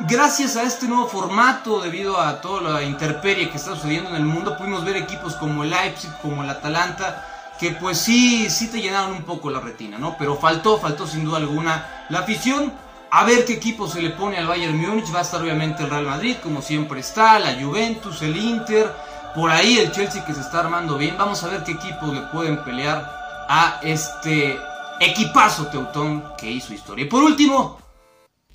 [0.00, 4.26] gracias a este nuevo formato, debido a toda la intemperie que está sucediendo en el
[4.26, 7.33] mundo, pudimos ver equipos como el Leipzig, como el Atalanta,
[7.64, 10.16] que pues sí, sí te llenaron un poco la retina, ¿no?
[10.18, 12.70] Pero faltó, faltó sin duda alguna la afición.
[13.10, 15.14] A ver qué equipo se le pone al Bayern Múnich.
[15.14, 18.94] Va a estar obviamente el Real Madrid, como siempre está, la Juventus, el Inter,
[19.34, 21.16] por ahí el Chelsea que se está armando bien.
[21.16, 23.10] Vamos a ver qué equipos le pueden pelear
[23.48, 24.58] a este
[25.00, 27.06] equipazo teutón que hizo historia.
[27.06, 27.78] Y por último,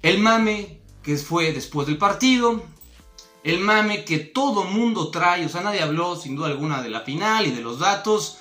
[0.03, 2.61] el mame que fue después del partido.
[3.43, 7.01] El mame que todo mundo trae, o sea, nadie habló sin duda alguna de la
[7.01, 8.39] final y de los datos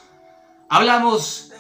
[0.71, 1.51] Hablamos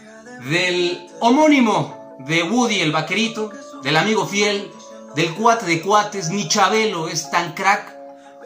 [0.50, 3.50] del homónimo de Woody el vaquerito,
[3.82, 4.70] del amigo fiel,
[5.14, 7.96] del cuate de cuates, ni Chabelo es tan crack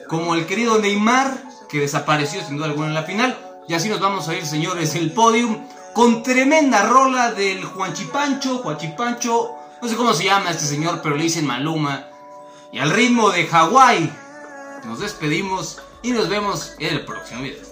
[0.09, 1.37] como el querido Neymar,
[1.69, 3.37] que desapareció sin duda alguna en la final.
[3.67, 9.57] Y así nos vamos a ir, señores, el podium con tremenda rola del Juanchipancho, Juanchipancho,
[9.81, 12.07] no sé cómo se llama este señor, pero le dicen Maluma.
[12.71, 14.13] Y al ritmo de Hawái,
[14.85, 17.72] nos despedimos y nos vemos en el próximo video.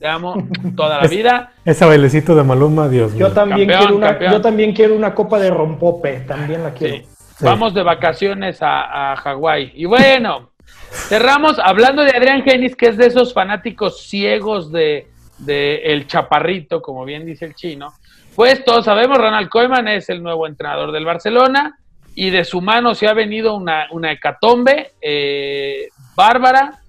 [0.00, 0.34] Te amo
[0.76, 1.52] toda la vida.
[1.62, 3.28] Ese bailecito de Maluma, Dios mío.
[3.28, 7.04] Yo también, quiero una, yo también quiero una copa de rompope, también la quiero.
[7.40, 9.72] Vamos de vacaciones a, Hawái.
[9.74, 10.52] Y bueno,
[10.90, 15.06] cerramos hablando de Adrián Genis, que es de esos fanáticos ciegos de,
[15.46, 17.92] El Chaparrito, como bien dice el chino.
[18.34, 21.78] Pues todos sabemos, Ronald Koeman es el nuevo entrenador del Barcelona
[22.14, 26.79] y de su mano se ha venido una, una hecatombe eh, bárbara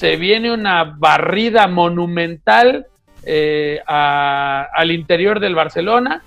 [0.00, 2.86] se viene una barrida monumental
[3.22, 6.22] eh, al interior del Barcelona,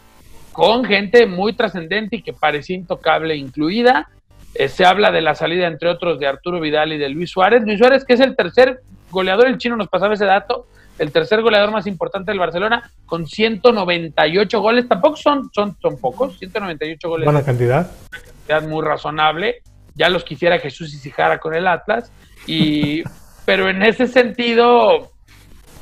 [0.52, 4.10] con gente muy trascendente y que parecía intocable incluida.
[4.54, 7.64] Eh, se habla de la salida, entre otros, de Arturo Vidal y de Luis Suárez.
[7.64, 10.68] Luis Suárez, que es el tercer goleador, el chino nos pasaba ese dato,
[11.00, 14.88] el tercer goleador más importante del Barcelona, con 198 goles.
[14.88, 17.26] Tampoco son, son, son pocos, 198 goles.
[17.26, 17.90] Buena cantidad.
[18.12, 19.64] Una cantidad muy razonable.
[19.96, 22.12] Ya los quisiera Jesús y Sijara con el Atlas.
[22.46, 23.04] Y
[23.46, 25.12] pero en ese sentido,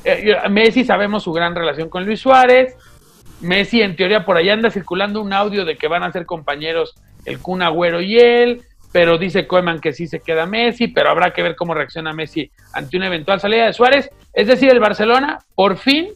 [0.04, 2.76] eh, Messi sabemos su gran relación con Luis Suárez.
[3.42, 6.96] Messi, en teoría, por allá anda circulando un audio de que van a ser compañeros
[7.26, 11.32] el Kun Agüero y él, pero dice Koeman que sí se queda Messi, pero habrá
[11.32, 14.10] que ver cómo reacciona Messi ante una eventual salida de Suárez.
[14.34, 16.10] Es decir, el Barcelona, por fin,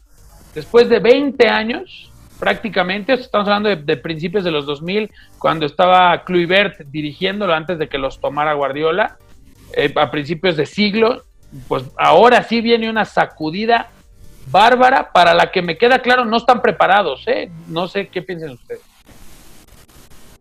[0.53, 6.79] después de 20 años, prácticamente, estamos hablando de, principios de los 2000, cuando estaba Kluivert
[6.87, 9.17] dirigiéndolo antes de que los tomara Guardiola,
[9.75, 11.23] eh, a principios de siglo,
[11.67, 13.89] pues ahora sí viene una sacudida
[14.51, 17.51] bárbara para la que me queda claro no están preparados, ¿eh?
[17.67, 18.81] No sé qué piensen ustedes.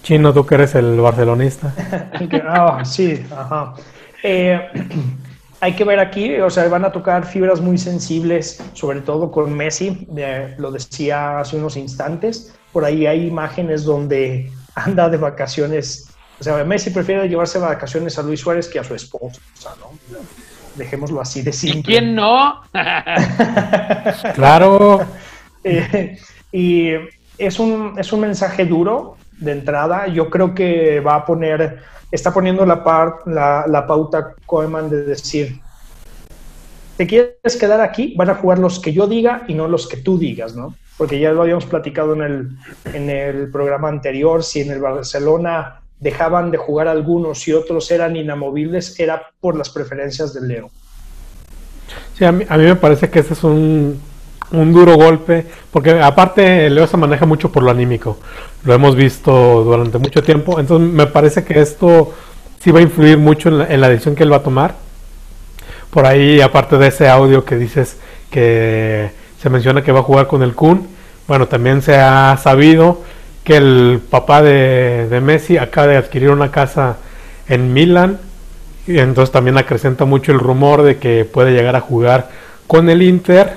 [0.02, 1.74] Chino, tú que eres el barcelonista.
[2.46, 3.74] ah, sí, ajá.
[4.22, 4.60] Eh,
[5.60, 9.54] hay que ver aquí, o sea, van a tocar fibras muy sensibles, sobre todo con
[9.54, 10.06] Messi,
[10.58, 12.54] lo decía hace unos instantes.
[12.70, 16.10] Por ahí hay imágenes donde anda de vacaciones.
[16.38, 19.40] O sea, Messi prefiere llevarse vacaciones a Luis Suárez que a su esposa,
[19.80, 19.92] ¿no?
[20.74, 21.80] Dejémoslo así de simple.
[21.80, 22.62] ¿Y quién no?
[24.34, 25.00] claro.
[25.62, 26.18] Eh,
[26.52, 26.90] y
[27.38, 30.06] es un, es un mensaje duro de entrada.
[30.08, 35.04] Yo creo que va a poner, está poniendo la, par, la, la pauta Koeman de
[35.04, 35.60] decir,
[36.96, 38.14] ¿te quieres quedar aquí?
[38.16, 40.74] Van a jugar los que yo diga y no los que tú digas, ¿no?
[40.96, 42.48] Porque ya lo habíamos platicado en el,
[42.92, 48.16] en el programa anterior, si en el Barcelona dejaban de jugar algunos y otros eran
[48.16, 50.70] inamovibles, era por las preferencias del Leo.
[52.18, 54.00] Sí, a mí, me parece que ese es un,
[54.52, 58.18] un duro golpe, porque aparte Leo se maneja mucho por lo anímico,
[58.64, 62.14] lo hemos visto durante mucho tiempo, entonces me parece que esto
[62.60, 64.74] sí va a influir mucho en la, en la decisión que él va a tomar.
[65.90, 67.98] Por ahí, aparte de ese audio que dices
[68.30, 69.10] que
[69.40, 70.88] se menciona que va a jugar con el Kun,
[71.28, 73.02] bueno, también se ha sabido
[73.44, 76.96] que el papá de, Messi acaba de adquirir una casa
[77.46, 78.18] en Milán
[78.86, 82.30] y entonces también acrecenta mucho el rumor de que puede llegar a jugar
[82.66, 83.56] con el Inter.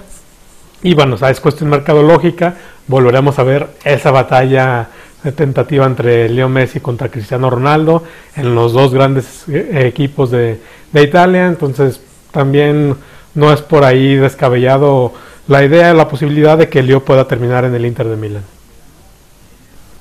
[0.83, 2.55] Y bueno, es cuestión mercadológica,
[2.87, 4.89] volveremos a ver esa batalla
[5.35, 8.03] tentativa entre Leo Messi contra Cristiano Ronaldo
[8.35, 10.59] en los dos grandes eh, equipos de,
[10.91, 11.99] de Italia, entonces
[12.31, 12.95] también
[13.33, 15.13] no es por ahí descabellado
[15.47, 18.56] la idea, la posibilidad de que Leo pueda terminar en el Inter de Milán.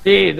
[0.03, 0.35] Sí,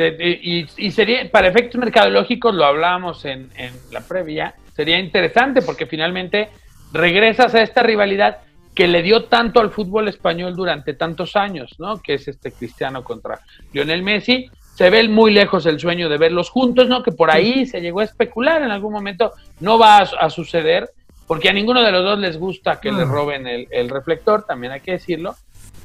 [0.78, 3.49] y, sería, para efectos mercadológicos, lo hablábamos en,
[3.91, 6.49] la previa, sería interesante porque finalmente
[6.93, 8.39] regresas a esta rivalidad
[8.74, 11.99] que le dio tanto al fútbol español durante tantos años, ¿no?
[11.99, 13.39] Que es este Cristiano contra
[13.74, 14.49] Lionel Messi.
[14.76, 17.01] Se ve muy lejos el sueño de verlos juntos, ¿no?
[17.01, 19.34] Que por ahí se llegó a especular en algún momento.
[19.60, 20.91] No va a, suceder,
[21.26, 23.12] porque a ninguno de los dos les gusta que le mm.
[23.12, 25.36] roben el, el reflector, también hay que decirlo.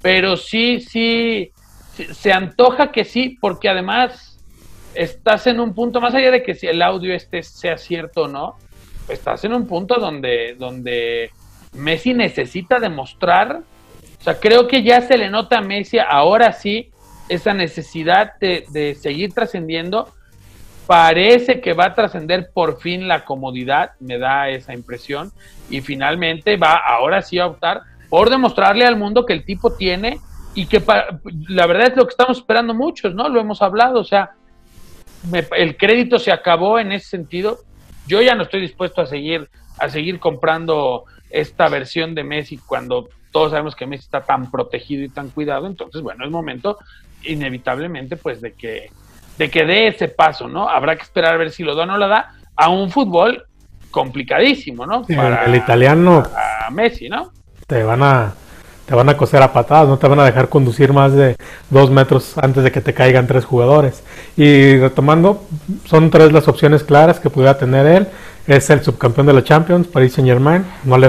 [0.02, 1.50] Pero sí, sí,
[1.94, 4.38] se, antoja que sí, porque además
[4.94, 8.28] estás en un punto, más allá de que si el audio este sea cierto o
[8.28, 8.56] no,
[9.08, 11.30] estás en un punto donde, donde
[11.74, 13.62] Messi necesita demostrar,
[14.18, 16.90] o sea, creo que ya se le nota a Messi ahora sí
[17.28, 20.08] esa necesidad de, de seguir trascendiendo.
[20.86, 25.32] Parece que va a trascender por fin la comodidad, me da esa impresión,
[25.70, 30.20] y finalmente va ahora sí a optar por demostrarle al mundo que el tipo tiene
[30.54, 30.82] y que
[31.48, 33.28] la verdad es lo que estamos esperando muchos, ¿no?
[33.28, 34.32] Lo hemos hablado, o sea,
[35.56, 37.60] el crédito se acabó en ese sentido.
[38.06, 39.48] Yo ya no estoy dispuesto a seguir
[39.78, 45.02] a seguir comprando esta versión de Messi cuando todos sabemos que Messi está tan protegido
[45.02, 46.78] y tan cuidado, entonces bueno, es momento
[47.22, 48.90] inevitablemente pues de que
[49.38, 50.68] de que dé ese paso, ¿no?
[50.68, 53.44] Habrá que esperar a ver si lo da o no lo da a un fútbol
[53.90, 55.02] complicadísimo, ¿no?
[55.02, 57.32] Para el italiano a Messi, ¿no?
[57.66, 58.34] Te van a
[58.86, 61.36] te van a coser a patadas, no te van a dejar conducir más de
[61.70, 64.02] dos metros antes de que te caigan tres jugadores.
[64.36, 65.44] Y retomando,
[65.84, 68.08] son tres las opciones claras que pudiera tener él.
[68.46, 71.08] Es el subcampeón de la Champions, Paris Saint Germain, no le,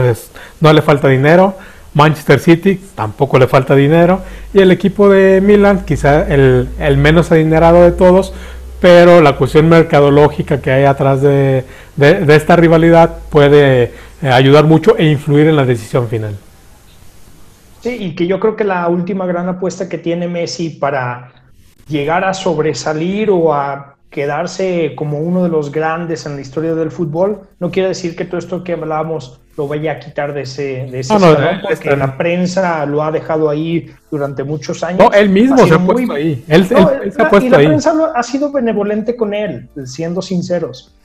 [0.59, 1.55] no le falta dinero.
[1.95, 4.21] Manchester City, tampoco le falta dinero.
[4.53, 6.67] Y el equipo de Milan, quizá el,
[6.97, 8.33] menos adinerado de todos,
[8.79, 11.65] pero la cuestión mercadológica que hay atrás de,
[11.95, 13.91] de esta rivalidad puede
[14.23, 16.35] eh, ayudar mucho e influir en la decisión final.
[17.83, 21.33] Sí, y que yo creo que la última gran apuesta que tiene Messi para
[21.89, 26.91] llegar a sobresalir o a quedarse como uno de los grandes en la historia del
[26.91, 30.87] fútbol, no quiere decir que todo esto que hablábamos lo vaya a quitar de ese,
[30.89, 34.99] de ese no, porque la prensa lo ha dejado ahí durante muchos años.
[34.99, 36.41] No, él mismo se ha puesto ahí.
[36.47, 40.95] Él, se ha puesto y la prensa ha sido benevolente con él, siendo sinceros.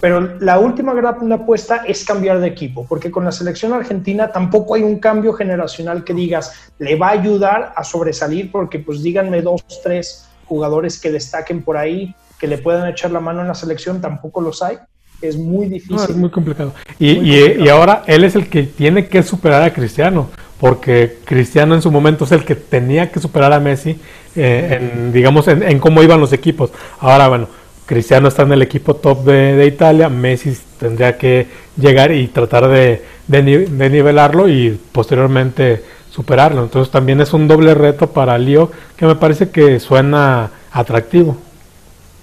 [0.00, 4.74] Pero la última gran apuesta es cambiar de equipo, porque con la selección argentina tampoco
[4.74, 9.42] hay un cambio generacional que digas le va a ayudar a sobresalir, porque pues díganme
[9.42, 13.54] dos, tres jugadores que destaquen por ahí, que le puedan echar la mano en la
[13.54, 14.78] selección, tampoco los hay.
[15.20, 16.10] Es muy difícil.
[16.10, 16.74] es muy complicado.
[16.98, 20.28] Y, y, ahora él es el que tiene que superar a Cristiano,
[20.60, 23.98] porque Cristiano en su momento es el que tenía que superar a Messi,
[24.34, 26.72] eh, en, digamos, en, en cómo iban los equipos.
[26.98, 32.28] Ahora, bueno Cristiano está en el equipo top de, Italia, Messi tendría que llegar y
[32.28, 36.62] tratar de, nivelarlo y posteriormente superarlo.
[36.62, 41.36] Entonces también es un doble reto para Lío que me parece que suena atractivo.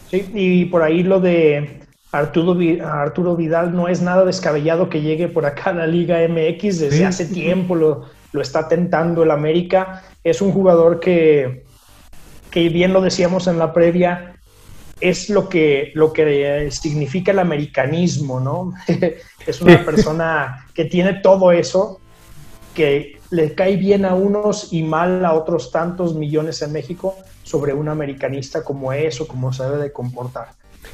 [0.09, 1.81] Sí, y por ahí lo de
[2.11, 6.79] Arturo, Arturo Vidal no es nada descabellado que llegue por acá a la Liga MX,
[6.79, 10.03] desde hace tiempo lo, lo está tentando el América.
[10.23, 11.63] Es un jugador que,
[12.49, 14.35] que bien lo decíamos en la previa,
[15.01, 18.73] es lo que, lo que significa el americanismo, ¿no?
[19.47, 21.99] es una persona que tiene todo eso,
[22.75, 27.73] que le cae bien a unos y mal a otros tantos millones en México sobre
[27.73, 30.49] un americanista como es o como se debe de comportar.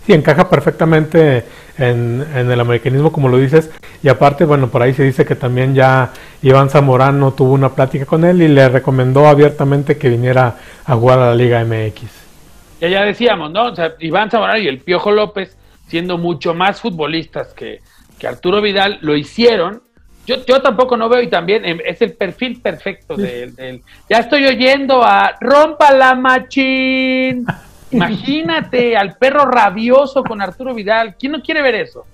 [0.05, 1.43] Sí, encaja perfectamente
[1.77, 3.69] en, el americanismo, como lo dices.
[4.01, 8.05] Y aparte, bueno, por ahí se dice que también ya Iván Zamorano tuvo una plática
[8.05, 12.26] con él y le recomendó abiertamente que viniera a jugar a la Liga MX
[12.79, 13.65] ya ya decíamos, ¿no?
[13.67, 15.57] O sea, Iván Zamorano y el Piojo López,
[15.87, 17.81] siendo mucho más futbolistas que,
[18.27, 19.81] Arturo Vidal, lo hicieron.
[20.25, 23.81] Yo, yo tampoco no veo y también em, es el perfil perfecto del...
[24.09, 27.45] ya estoy oyendo a rompa la machín.
[27.91, 31.15] Imagínate al perro rabioso con Arturo Vidal.
[31.17, 32.05] ¿Quién no quiere ver eso?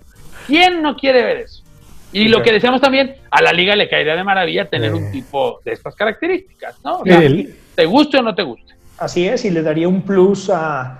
[0.45, 1.63] ¿Quién no quiere ver eso?
[2.11, 5.59] Y lo que decíamos también, a la liga le caería de maravilla tener un tipo
[5.65, 7.01] de estas características, ¿no?
[7.03, 8.75] ¿Te guste o no te guste?
[9.03, 10.99] Así es, y le daría un plus a,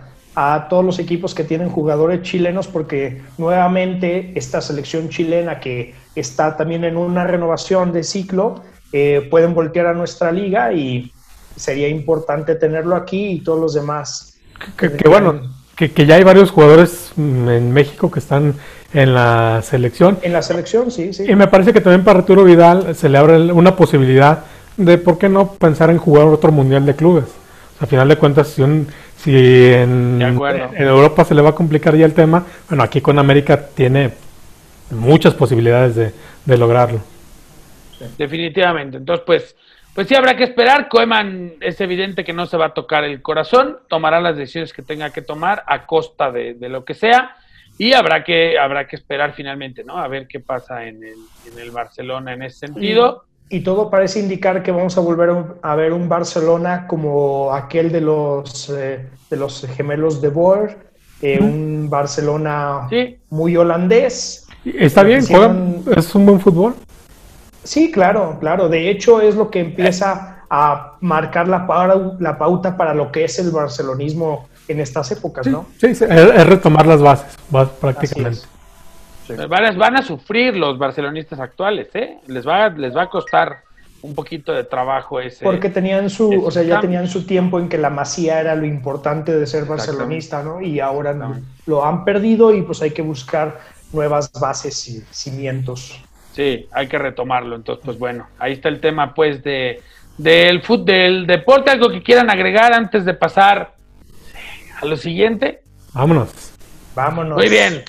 [0.69, 6.83] todos los equipos que tienen jugadores chilenos porque nuevamente esta selección chilena que está también
[6.83, 11.13] en una renovación de ciclo, eh, pueden voltear a nuestra liga y
[11.55, 14.37] sería importante tenerlo aquí y todos los demás.
[14.75, 18.55] Que, bueno, que, ya hay varios jugadores en México que están
[18.93, 20.17] en la selección.
[20.23, 21.23] En la selección, sí, sí.
[21.25, 24.43] Y me parece que también para Arturo Vidal se le abre una posibilidad
[24.75, 27.42] de por qué no pensar en jugar otro mundial de clubes.
[27.83, 28.63] A final de cuentas, si,
[29.17, 33.67] si en, Europa se le va a complicar ya el tema, bueno, aquí con América
[33.75, 34.13] tiene
[34.89, 36.13] muchas posibilidades
[36.45, 37.01] de, lograrlo.
[38.17, 38.95] Definitivamente.
[38.95, 39.57] Entonces, pues,
[39.93, 40.87] pues sí habrá que esperar.
[40.87, 44.81] Koeman es evidente que no se va a tocar el corazón, tomará las decisiones que
[44.81, 47.35] tenga que tomar a costa de, lo que sea.
[47.77, 49.97] Y habrá que, habrá que esperar finalmente, ¿no?
[49.97, 51.17] A ver qué pasa en el,
[51.51, 55.29] en el Barcelona en ese sentido y todo parece indicar que vamos a volver
[55.61, 60.77] a ver un Barcelona como aquel de los, eh, de los gemelos de Boer,
[61.21, 62.87] eh, un Barcelona
[63.29, 64.47] muy holandés.
[64.65, 66.75] Está bien, es un buen fútbol.
[67.63, 68.69] Sí, claro, claro.
[68.69, 71.65] De hecho, es lo que empieza a marcar la,
[72.19, 75.65] la pauta para lo que es el barcelonismo en estas épocas, ¿no?
[75.79, 75.99] Sí, es,
[76.47, 77.37] retomar las bases,
[77.79, 78.41] prácticamente.
[79.27, 82.17] Van, a, van, a, sufrir los barcelonistas actuales, ¿eh?
[82.27, 83.63] Les va, les va a costar
[84.01, 85.45] un poquito de trabajo ese.
[85.45, 88.65] Porque tenían su, o sea, ya tenían su tiempo en que la masía era lo
[88.65, 90.61] importante de ser barcelonista, ¿no?
[90.61, 91.15] Y ahora
[91.65, 93.59] lo han perdido y pues hay que buscar
[93.93, 96.01] nuevas bases y cimientos.
[96.33, 97.55] Sí, hay que retomarlo.
[97.55, 99.81] Entonces, pues bueno, ahí está el tema, pues, de
[100.17, 101.71] del fútbol, del deporte.
[101.71, 103.75] Algo que quieran agregar antes de pasar
[104.81, 105.61] a lo siguiente.
[105.93, 106.29] Vámonos.
[106.95, 107.37] Vámonos.
[107.37, 107.83] Muy bien.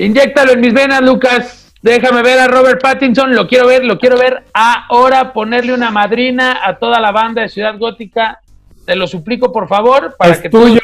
[0.00, 1.72] Inyéctalo en mis venas, Lucas.
[1.82, 6.60] Déjame ver a Robert Pattinson, lo quiero ver, lo quiero ver ahora, ponerle una madrina
[6.62, 8.40] a toda la banda de Ciudad Gótica.
[8.86, 10.80] Te lo suplico, por favor, para es que tuyo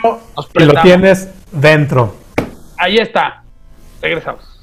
[0.54, 2.14] y lo tienes dentro.
[2.76, 3.42] Ahí está.
[4.02, 4.55] Regresamos.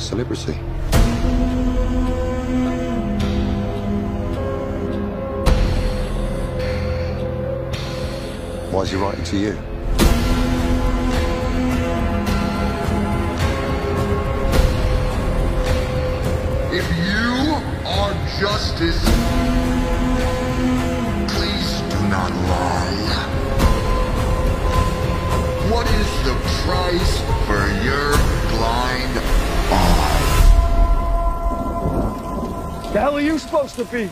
[0.00, 0.54] Celebrity.
[8.72, 9.58] Why is he writing to you?
[16.72, 17.30] If you
[17.86, 19.02] are justice,
[21.34, 22.90] please do not lie.
[25.70, 28.19] What is the price for your
[32.92, 34.10] The hell are you supposed to be?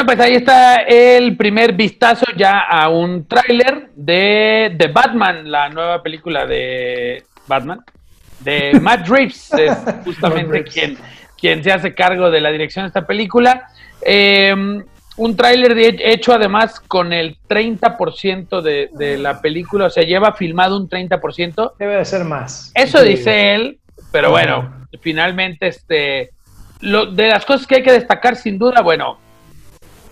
[0.00, 5.68] Bueno, pues ahí está el primer vistazo ya a un tráiler de, The Batman, la
[5.68, 7.84] nueva película de Batman,
[8.38, 10.96] de Matt Reeves, es justamente quien,
[11.38, 13.68] quien se hace cargo de la dirección de esta película.
[14.00, 14.82] Eh,
[15.18, 20.78] un tráiler hecho además con el 30% de, de la película, o sea, lleva filmado
[20.78, 21.72] un 30%.
[21.78, 22.72] Debe de ser más.
[22.74, 23.78] Eso dice él,
[24.10, 26.30] pero bueno, finalmente, este,
[26.80, 29.18] lo, de las cosas que hay que destacar sin duda, bueno,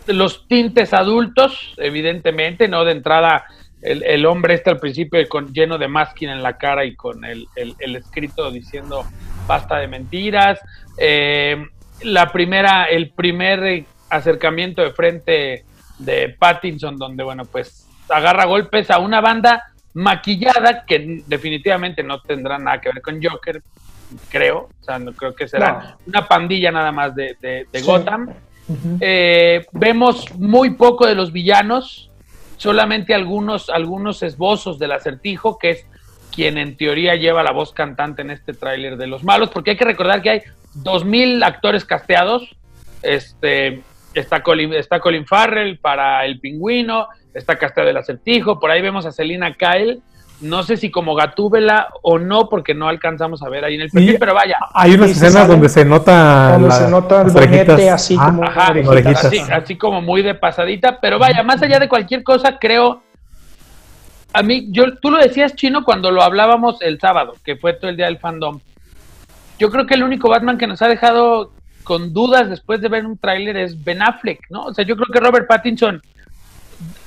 [0.09, 2.85] los tintes adultos, evidentemente, ¿no?
[2.85, 3.45] De entrada,
[3.83, 7.47] el, hombre está al principio con, lleno de masking en la cara y con el,
[7.57, 9.05] escrito diciendo
[9.47, 10.59] basta de mentiras.
[10.97, 11.65] Eh,
[12.03, 15.65] la primera, el primer acercamiento de frente
[15.99, 22.59] de Pattinson, donde, bueno, pues agarra golpes a una banda maquillada que definitivamente no tendrá
[22.59, 23.63] nada que ver con Joker,
[24.29, 24.69] creo.
[24.81, 28.33] O sea, no creo que será una pandilla nada más de, de, Gotham.
[29.01, 32.11] Eh, vemos muy poco de los villanos,
[32.57, 35.87] solamente algunos, algunos esbozos del acertijo, que es
[36.35, 39.77] quien en teoría lleva la voz cantante en este tráiler de los malos, porque hay
[39.77, 40.43] que recordar que hay
[40.77, 42.57] 2.000 actores casteados.
[43.03, 43.83] Este,
[44.15, 49.07] está, Colin, está Colin Farrell para El Pingüino, está casteado el acertijo, por ahí vemos
[49.07, 50.03] a Selina Kyle,
[50.41, 53.91] no sé si como Gatúbela o no, porque no alcanzamos a ver ahí en el
[53.91, 54.57] perfil, pero vaya.
[54.73, 56.53] Hay unas escenas donde se nota.
[56.53, 58.45] Donde se nota el bonete así ah, como.
[59.53, 63.03] así, como muy de pasadita, pero vaya, más allá de cualquier cosa, creo.
[64.33, 67.91] A mí, yo, tú lo decías, Chino, cuando lo hablábamos el sábado, que fue todo
[67.91, 68.61] el día del fandom.
[69.59, 71.51] Yo creo que el único Batman que nos ha dejado
[71.83, 74.67] con dudas después de ver un tráiler es Ben Affleck, ¿no?
[74.67, 76.03] O sea, yo creo que Robert Pattinson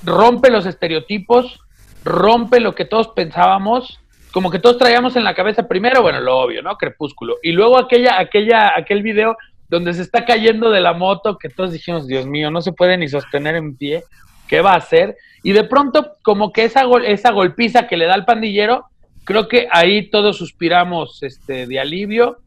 [0.02, 1.60] rompe los estereotipos,
[2.04, 4.00] rompe lo que todos pensábamos,
[4.32, 6.76] como que todos traíamos en la cabeza primero, bueno, lo obvio, ¿no?
[6.76, 7.36] Crepúsculo.
[7.42, 9.36] Y luego aquella, aquella, aquel video
[9.68, 12.96] donde se está cayendo de la moto, que todos dijimos, Dios mío, no se puede
[12.96, 14.04] ni sostener en pie,
[14.48, 15.16] ¿qué va a hacer?
[15.42, 18.86] Y de pronto, como que esa, esa golpiza que le da al pandillero,
[19.24, 22.38] creo que ahí todos suspiramos este, de alivio.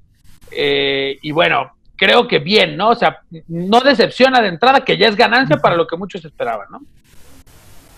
[0.51, 2.89] Eh, y bueno, creo que bien, ¿no?
[2.89, 6.67] O sea, no decepciona de entrada, que ya es ganancia para lo que muchos esperaban,
[6.69, 6.81] ¿no?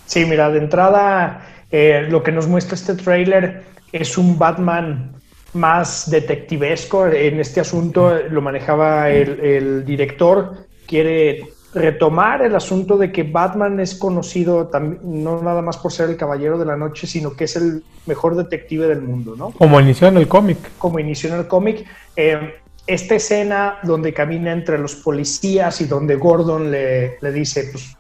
[0.08, 5.12] Sí, mira, de entrada, eh, lo que nos muestra este tráiler es un Batman
[5.54, 7.08] más detectivesco.
[7.08, 10.66] En este asunto lo manejaba el, el, director.
[10.88, 14.72] Quiere retomar el asunto de que Batman es conocido
[15.04, 18.36] no nada más por ser el caballero de la noche, sino que es el mejor
[18.36, 19.52] detective del mundo, ¿no?
[19.52, 20.58] Como inició en el cómic.
[20.78, 21.86] Como inició en el cómic.
[22.16, 22.56] Eh,
[22.88, 27.97] esta escena donde camina entre los policías y donde Gordon le, le dice, pues,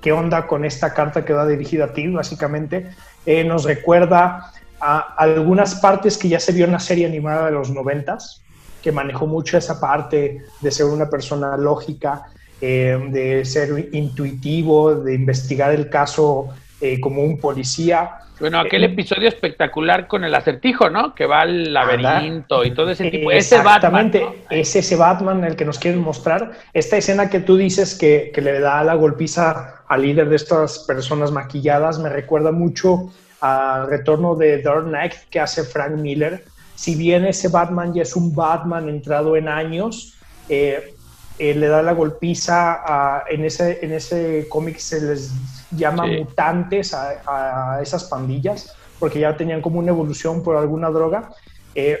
[0.00, 2.90] ¿qué onda con esta carta que va dirigida a ti, básicamente?
[3.26, 7.52] Eh, nos recuerda a algunas partes que ya se vio en la serie animada de
[7.52, 8.42] los noventas,
[8.82, 12.22] que manejó mucho esa parte de ser una persona lógica,
[12.60, 16.48] eh, de ser intuitivo, de investigar el caso
[16.80, 18.10] eh, como un policía.
[18.38, 21.12] Bueno, aquel episodio espectacular con el acertijo, ¿no?
[21.14, 23.32] Que va al laberinto y todo ese tipo.
[23.32, 24.12] Ese Batman.
[24.48, 26.52] Es ese Batman el que nos quieren mostrar.
[26.72, 30.80] Esta escena que tú dices que, que, le da la golpiza al líder de estas
[30.80, 33.10] personas maquilladas me recuerda mucho
[33.40, 36.44] al retorno de Dark Knight que hace Frank Miller.
[36.74, 40.14] Si bien ese Batman ya es un Batman entrado en años,
[40.48, 40.94] eh,
[41.38, 45.32] eh, le da la golpiza a, en ese, en ese cómic se les
[45.70, 51.30] llama mutantes a, esas pandillas, porque ya tenían como una evolución por alguna droga.
[51.76, 51.98] Eh,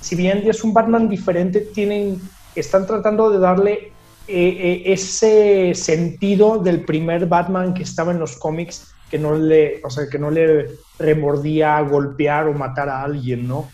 [0.00, 2.20] si bien es un Batman diferente, tienen,
[2.56, 3.92] están tratando de darle
[4.26, 9.90] eh, ese sentido del primer Batman que estaba en los cómics, que no le, o
[9.90, 13.68] sea, que no le remordía golpear o matar a alguien, ¿no?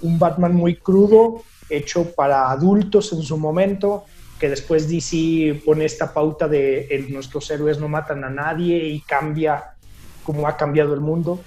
[0.00, 4.04] un Batman muy crudo, hecho para adultos en su momento,
[4.38, 9.76] que después DC pone esta pauta de nuestros héroes no matan a nadie y cambia
[10.24, 11.40] como ha cambiado el mundo.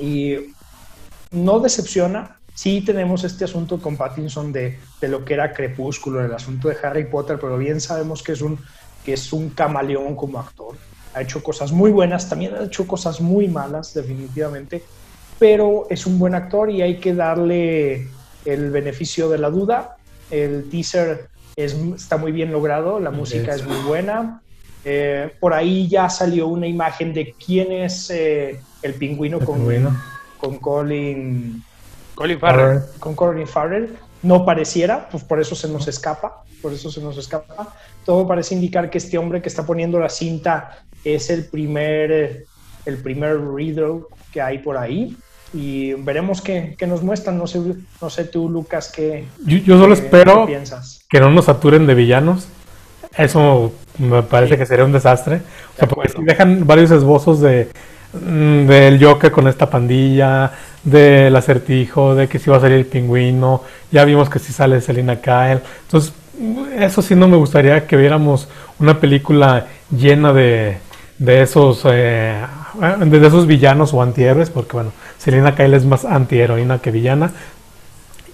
[0.00, 0.36] Y
[1.30, 2.38] no decepciona.
[2.54, 6.76] Sí tenemos este asunto con Pattinson de, de lo que era Crepúsculo, el asunto de
[6.82, 8.58] Harry Potter, pero bien sabemos que es un,
[9.04, 10.76] que es un camaleón como actor.
[11.14, 14.82] Ha hecho cosas muy buenas, también ha hecho cosas muy malas, definitivamente,
[15.38, 18.08] pero es un buen actor y hay que darle
[18.44, 19.96] el beneficio de la duda.
[20.30, 21.28] El teaser
[21.64, 24.42] está muy bien logrado, la música es muy buena.
[24.84, 29.66] Eh, por ahí ya salió una imagen de quién es eh, el pingüino, con,
[30.38, 31.62] con Colin,
[32.14, 32.82] Colin Farrell.
[32.98, 33.96] Con Colin Farrell.
[34.22, 37.74] No pareciera, pues por eso se nos escapa, por eso se nos escapa.
[38.04, 42.44] Todo parece indicar que este hombre que está poniendo la cinta es el primer,
[42.84, 44.02] el primer Riddle
[44.32, 45.16] que hay por ahí
[45.52, 47.38] y veremos qué, nos muestran.
[47.38, 47.60] No sé,
[48.00, 50.46] no sé tú, Lucas, qué, yo, solo espero
[51.08, 52.48] que no nos saturen de villanos.
[53.16, 55.42] Eso me parece que sería un desastre.
[55.80, 57.68] O porque si dejan varios esbozos de
[58.12, 60.52] mm, del Joker con esta pandilla,
[60.84, 64.80] del acertijo, de que si va a salir el pingüino, ya vimos que si sale
[64.80, 65.60] Selina Kyle.
[65.82, 66.12] Entonces,
[66.78, 68.48] eso sí no me gustaría que viéramos
[68.78, 70.78] una película llena de,
[71.18, 72.34] de esos eh,
[72.80, 77.32] de esos villanos o antihéroes, porque bueno, Selina Kyle es más antiheroína que villana.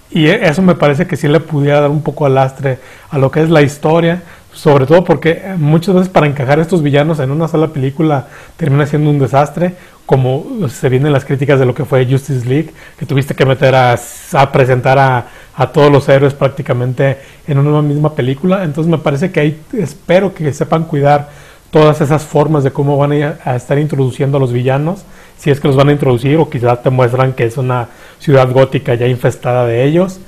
[0.09, 2.79] Y e, eso me parece que sí le pudiera dar un poco al lastre
[3.09, 4.23] a lo que es la historia,
[4.53, 8.85] sobre todo porque eh, muchas veces para encajar estos villanos en una sola película termina
[8.87, 9.75] siendo un desastre,
[10.05, 13.75] como se vienen las críticas de lo que fue Justice League, que tuviste que meter
[13.75, 13.99] a,
[14.33, 18.63] a presentar a, a, todos los héroes prácticamente en una misma película.
[18.63, 21.29] Entonces me parece que ahí espero que sepan cuidar
[21.77, 25.03] todas esas formas de cómo van a, estar introduciendo a los villanos,
[25.37, 28.51] si es que los van a introducir o quizás te muestran que es una ciudad
[28.51, 30.19] gótica ya infestada de ellos.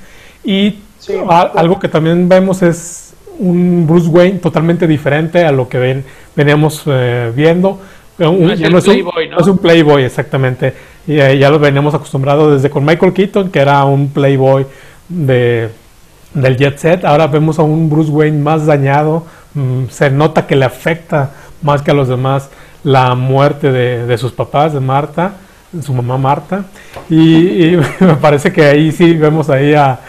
[0.44, 0.78] Y
[1.28, 6.04] algo que también vemos es un Bruce Wayne totalmente diferente a lo que ven,
[6.36, 7.80] veníamos eh, viendo.
[8.18, 9.38] no, es, un, playboy, ¿no?
[9.38, 10.72] es un Playboy, exactamente.
[11.08, 14.66] Y eh, ya lo veníamos acostumbrados desde con Michael Keaton, que era un Playboy
[15.08, 15.68] de,
[16.34, 17.04] del Jet Set.
[17.04, 19.24] Ahora vemos a un Bruce Wayne más dañado,
[19.54, 21.30] Mm, se nota que le afecta
[21.62, 22.50] más que a los demás
[22.84, 25.34] la muerte de, sus papás, de Marta,
[25.72, 26.64] de su mamá Marta.
[27.08, 30.00] Y, me parece que ahí sí vemos ahí a,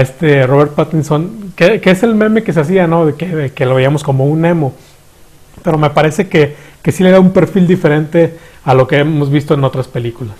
[0.00, 3.06] este Robert Pattinson, que, es el meme que se hacía, ¿no?
[3.06, 3.14] De
[3.52, 4.74] que, lo veíamos como un emo.
[5.62, 9.30] Pero me parece que, que sí le da un perfil diferente a lo que hemos
[9.30, 10.34] visto en otras películas.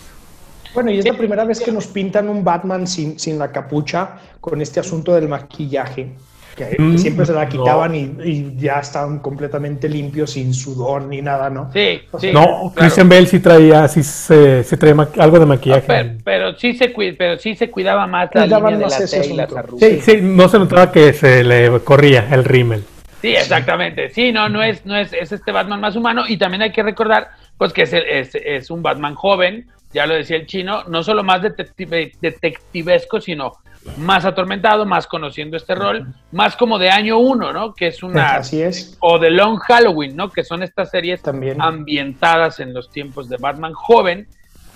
[0.75, 4.17] Bueno, y es la primera vez que nos pintan un Batman sin, sin la capucha,
[4.41, 6.11] con este asunto del maquillaje.
[6.57, 11.49] que mm, siempre se la quitaban y, ya estaban completamente limpios, sin sudor ni nada,
[11.49, 11.71] ¿no?
[11.73, 12.33] Sí, sí.
[12.33, 16.19] No, Christian Bale sí traía, sí se, traía algo de maquillaje.
[16.25, 20.01] Pero, sí se, pero sí se cuidaba más la línea de la y las Sí,
[20.01, 22.85] sí, no se notaba que se le corría el rímel.
[23.23, 24.11] Sí, exactamente.
[24.11, 26.83] Sí, no, no es, no es, es este Batman más humano y también hay que
[26.83, 31.03] recordar, pues que es, es, es un Batman joven, ya lo decía el chino, no
[31.05, 33.53] solo más detective, detectivesco, sino
[33.99, 37.75] más atormentado, más conociendo este rol, más como de año uno, ¿no?
[37.75, 38.37] Que es una...
[38.37, 38.97] Así es.
[39.01, 40.31] O de Long Halloween, ¿no?
[40.31, 41.63] Que son estas series También.
[41.63, 44.27] ambientadas en los tiempos de Batman joven,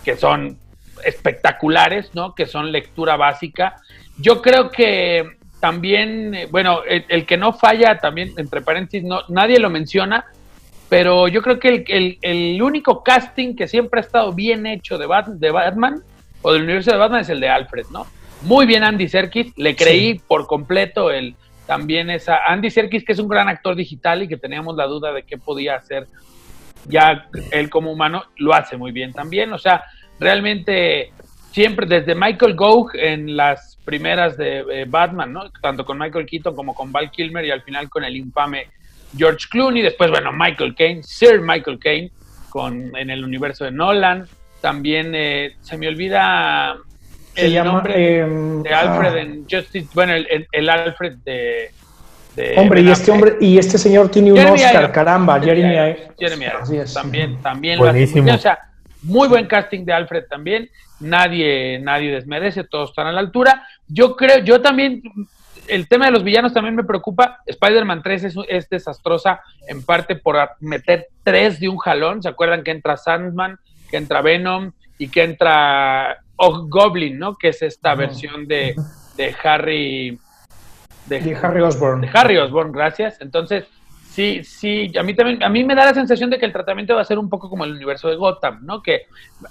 [0.04, 0.56] que son
[1.04, 2.34] espectaculares, ¿no?
[2.34, 3.76] Que son lectura básica.
[4.18, 9.58] Yo creo que también, eh, bueno, el, que no falla también, entre paréntesis, no, nadie
[9.58, 10.26] lo menciona,
[10.88, 14.96] pero yo creo que el, el, el único casting que siempre ha estado bien hecho
[14.98, 16.02] de, de Batman
[16.42, 18.06] o del universo de Batman es el de Alfred, ¿no?
[18.42, 21.34] Muy bien Andy Serkis, le creí por completo el
[21.66, 25.12] también esa Andy Serkis que es un gran actor digital y que teníamos la duda
[25.12, 26.06] de qué podía hacer
[26.86, 29.84] ya él como humano, lo hace muy bien también, o sea,
[30.18, 31.12] realmente
[31.50, 35.50] siempre desde Michael Gough en las primeras de eh, Batman, ¿no?
[35.60, 38.68] Tanto con Michael Keaton como con Val Kilmer y al final con el infame
[39.16, 42.10] George Clooney, después bueno, Michael Caine, Sir Michael Caine
[42.48, 44.26] con en el universo de Nolan,
[44.60, 46.76] también eh, se me olvida
[47.34, 49.20] el nombre em, de Alfred ah.
[49.20, 51.70] en Justice, bueno, el, Alfred de,
[52.56, 56.46] Hombre, y este hombre, y este señor tiene un Oscar, caramba, Jeremy, Jeremy
[56.94, 58.32] también, también Buenísimo.
[58.32, 58.58] o sea,
[59.02, 63.66] muy buen casting de Alfred también, nadie, nadie desmerece, todos están a la altura.
[63.88, 65.02] Yo creo, yo también,
[65.68, 67.40] el tema de los villanos también me preocupa.
[67.46, 72.22] Spider-Man 3 es, es, desastrosa en parte por meter tres de un jalón.
[72.22, 73.58] ¿Se acuerdan que entra Sandman,
[73.90, 77.36] que entra Venom y que entra Goblin, ¿no?
[77.36, 78.74] Que es esta versión de,
[79.16, 80.18] de Harry.
[81.06, 82.02] De, Harry Osborn.
[82.02, 83.20] De Harry Osborn, gracias.
[83.20, 83.64] Entonces,
[84.18, 86.96] sí, sí, a mí también, a mí me da la sensación de que el tratamiento
[86.96, 88.82] va a ser un poco como el universo de Gotham, ¿no?
[88.82, 88.94] Que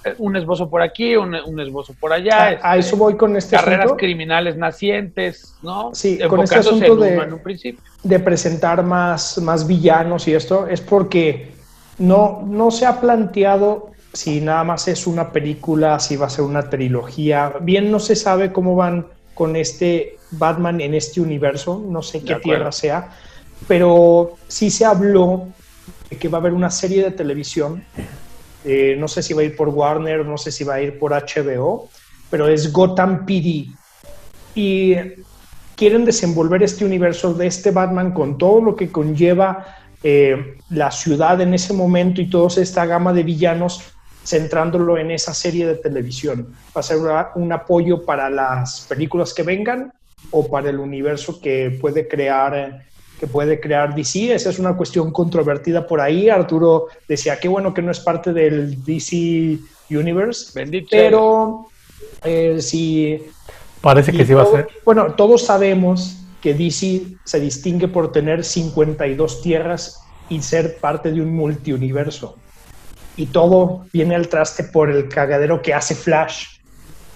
[0.03, 2.59] eh, un esbozo por aquí, un, esbozo por allá.
[2.61, 5.91] A, este, eso voy con este Carreras criminales nacientes, ¿no?
[5.93, 11.53] Sí, con este asunto de, de presentar más, más villanos y esto, es porque
[11.99, 16.43] no, no se ha planteado si nada más es una película, si va a ser
[16.43, 17.53] una trilogía.
[17.61, 22.35] Bien no se sabe cómo van con este Batman en este universo, no sé qué
[22.35, 23.11] tierra sea,
[23.67, 25.47] pero sí se habló
[26.09, 27.83] de que va a haber una serie de televisión,
[28.63, 30.97] eh, no sé si va a ir por Warner, no sé si va a ir
[30.97, 31.89] por HBO,
[32.29, 33.67] pero es Gotham PD.
[34.55, 34.95] Y
[35.75, 41.39] quieren desenvolver este universo de este Batman con todo lo que conlleva eh, la ciudad
[41.41, 43.81] en ese momento y toda esta gama de villanos
[44.23, 46.53] centrándolo en esa serie de televisión.
[46.75, 46.97] Va a ser
[47.35, 49.93] un apoyo para las películas que vengan
[50.31, 52.83] o para el universo que puede crear
[53.19, 54.33] que puede crear DC.
[54.33, 56.29] Esa es una cuestión controvertida por ahí.
[56.29, 59.57] Arturo decía, qué bueno que no es parte del DC
[59.89, 60.51] Universe.
[60.53, 60.87] Bendito.
[60.91, 61.67] Pero
[62.23, 63.23] eh, si...
[63.81, 64.67] Parece que sí va a ser.
[64.83, 71.21] Bueno, todos sabemos que DC se distingue por tener 52 tierras y ser parte de
[71.21, 72.35] un multiuniverso
[73.17, 76.45] y todo viene al traste por el cagadero que hace Flash.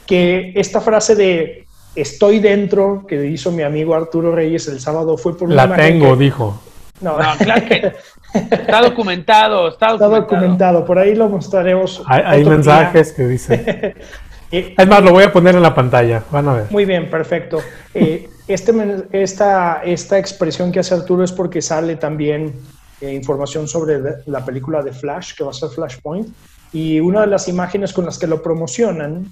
[0.07, 5.37] Que esta frase de estoy dentro que hizo mi amigo Arturo Reyes el sábado fue
[5.37, 6.59] por La tengo, dijo.
[7.01, 7.93] No, claro que
[8.33, 10.85] está documentado, está documentado.
[10.85, 12.03] por ahí lo mostraremos.
[12.05, 13.95] Hay, mensajes que dicen.
[14.51, 16.65] es más, lo voy a poner en la pantalla, van a ver.
[16.69, 17.59] Muy bien, perfecto.
[17.93, 18.73] Eh, este,
[19.11, 22.53] esta, esta expresión que hace Arturo es porque sale también
[23.01, 26.27] eh, información sobre la película de Flash, que va a ser Flashpoint.
[26.71, 29.31] Y una de las imágenes con las que lo promocionan,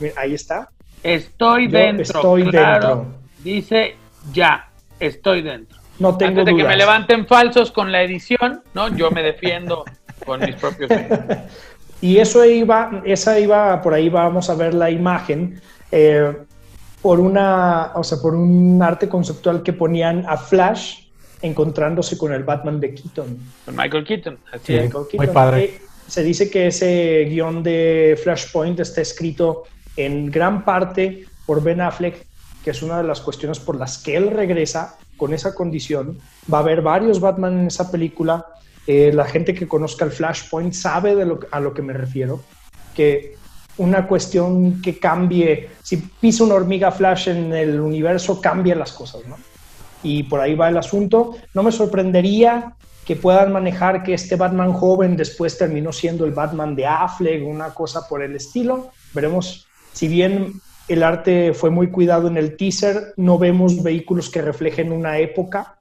[0.00, 0.68] eh, ahí está.
[1.04, 2.02] Estoy dentro.
[2.02, 3.06] Estoy dentro.
[3.44, 3.94] Dice
[4.32, 5.78] ya, estoy dentro.
[5.98, 8.88] No tengo Antes de que me levanten falsos con la edición, ¿no?
[8.96, 9.84] Yo me defiendo
[10.24, 10.90] con mis propios
[12.00, 16.36] Y eso iba, esa iba, por ahí vamos a ver la imagen, eh,
[17.00, 21.04] por una, o sea, por un arte conceptual que ponían a Flash
[21.40, 23.38] encontrándose con el Batman de Keaton.
[23.64, 24.92] Con Michael Keaton, así es.
[25.14, 25.64] Muy padre.
[25.64, 29.64] Eh, se dice que ese guion de Flashpoint está escrito
[29.96, 32.26] en gran parte por Ben Affleck,
[32.64, 36.18] que es una de las cuestiones por las que él regresa con esa condición.
[36.52, 38.46] Va a haber varios Batman en esa película.
[38.86, 42.40] Eh, la gente que conozca el Flashpoint sabe de lo, a lo que me refiero.
[42.94, 43.36] Que
[43.76, 49.26] una cuestión que cambie, si pisa una hormiga Flash en el universo, cambia las cosas,
[49.26, 49.36] ¿no?
[50.04, 51.34] y por ahí va el asunto.
[51.54, 56.76] No me sorprendería que puedan manejar que este Batman joven después terminó siendo el Batman
[56.76, 58.90] de Affleck, una cosa por el estilo.
[59.12, 64.42] Veremos si bien el arte fue muy cuidado en el teaser, no vemos vehículos que
[64.42, 65.76] reflejen una época,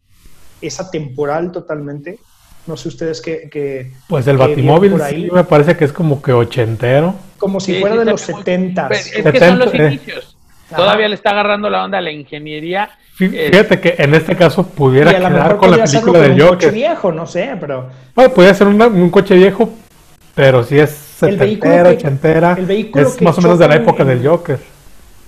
[0.61, 2.19] es atemporal totalmente.
[2.65, 3.91] No sé ustedes qué...
[4.07, 7.13] pues el Batimóvil sí me parece que es como que ochentero.
[7.37, 9.07] Como si fuera de los setentas.
[9.07, 10.37] Es que son los inicios.
[10.73, 12.89] Todavía le está agarrando la onda a la ingeniería.
[13.15, 16.45] Fíjate que en este caso pudiera quedar con la película del Joker.
[16.45, 17.89] Un coche viejo, no sé, pero.
[18.15, 19.69] Bueno, podría ser un coche viejo,
[20.33, 24.59] pero si es setentera, ochentera, es más o menos de la época del Joker.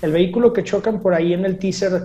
[0.02, 2.02] El vehículo que chocan por ahí en el teaser,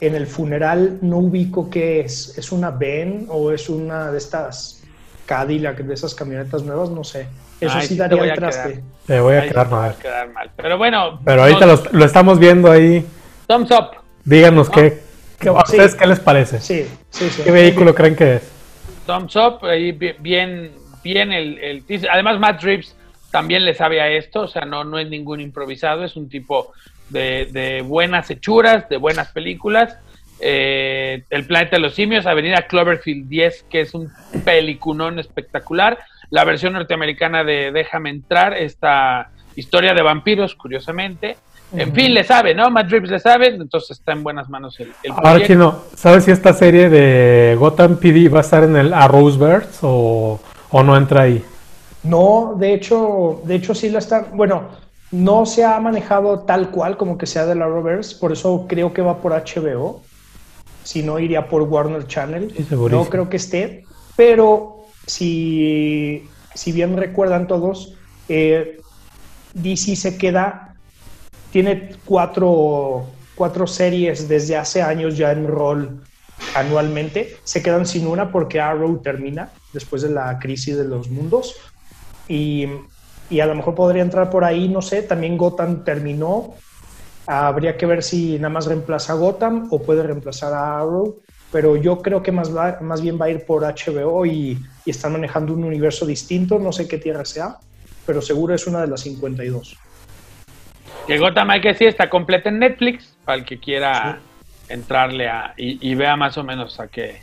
[0.00, 2.38] en el funeral, no ubico qué es.
[2.38, 4.82] ¿Es una Ben o es una de estas
[5.26, 6.90] Cadillac, de esas camionetas nuevas?
[6.90, 7.26] No sé.
[7.60, 8.82] Eso sí daría el traste.
[9.06, 9.94] Te voy a quedar mal.
[10.56, 11.20] Pero bueno.
[11.24, 13.04] Pero ahorita lo, estamos viendo ahí.
[13.46, 14.00] Thumbs up.
[14.24, 15.02] Díganos qué,
[15.38, 16.60] qué, ustedes qué les parece.
[16.60, 17.42] Sí, sí, sí.
[17.42, 18.42] ¿Qué vehículo creen que es?
[19.06, 22.94] Thumbs up, ahí bien, bien el, el Además, Matt Reeves
[23.30, 26.72] también le sabe a esto, o sea, no, no es ningún improvisado, es un tipo
[27.08, 29.96] de, de buenas hechuras, de buenas películas.
[30.40, 34.10] Eh, el planeta de los simios, Avenida Cloverfield 10, que es un
[34.44, 35.98] pelicunón espectacular
[36.30, 41.36] la versión norteamericana de Déjame entrar, esta historia de vampiros, curiosamente.
[41.72, 42.68] En fin, le sabe, ¿no?
[42.68, 46.32] Matt Reeves le sabe, entonces está en buenas manos el, el Ahora, Chino, ¿sabes si
[46.32, 51.22] esta serie de Gotham PD va a estar en el Arrowverse o, o no entra
[51.22, 51.44] ahí?
[52.02, 54.68] No, de hecho, de hecho sí la está, bueno,
[55.10, 59.02] no se ha manejado tal cual como que sea del Arrowverse, por eso creo que
[59.02, 60.02] va por HBO,
[60.84, 62.54] si no iría por Warner Channel,
[62.90, 63.84] no creo que esté,
[64.16, 67.94] pero si, si bien recuerdan todos,
[68.28, 68.80] eh,
[69.54, 70.74] DC se queda,
[71.50, 76.00] tiene cuatro, cuatro series desde hace años ya en rol
[76.54, 81.56] anualmente, se quedan sin una porque Arrow termina después de la crisis de los mundos
[82.30, 82.66] y,
[83.28, 86.54] y a lo mejor podría entrar por ahí, no sé, también Gotham terminó,
[87.26, 91.20] habría que ver si nada más reemplaza a Gotham o puede reemplazar a Arrow
[91.52, 92.50] pero yo creo que más,
[92.80, 96.72] más bien va a ir por HBO y, y están manejando un universo distinto, no
[96.72, 97.56] sé qué tierra sea,
[98.06, 99.76] pero seguro es una de las 52.
[101.06, 104.20] Que Gotham hay que decir está completa en Netflix, para el que quiera
[104.68, 107.20] entrarle a, y, vea más o menos a qué,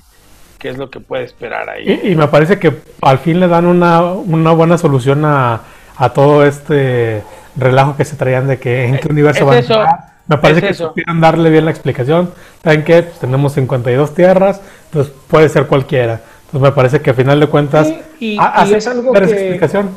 [0.58, 2.01] qué es lo que puede esperar ahí.
[2.03, 5.62] Y, me parece que al fin le dan una, una buena solución a,
[5.95, 7.24] a, todo este
[7.55, 10.74] relajo que se traían de que en qué universo van a entrar me parece que
[10.74, 12.32] supieron darle bien la explicación.
[12.64, 13.03] ¿Saben qué?
[13.03, 16.22] Pues tenemos 52 tierras, entonces puede ser cualquiera.
[16.45, 18.38] Entonces me parece que a final de cuentas y,
[18.74, 19.89] es algo que, explicación.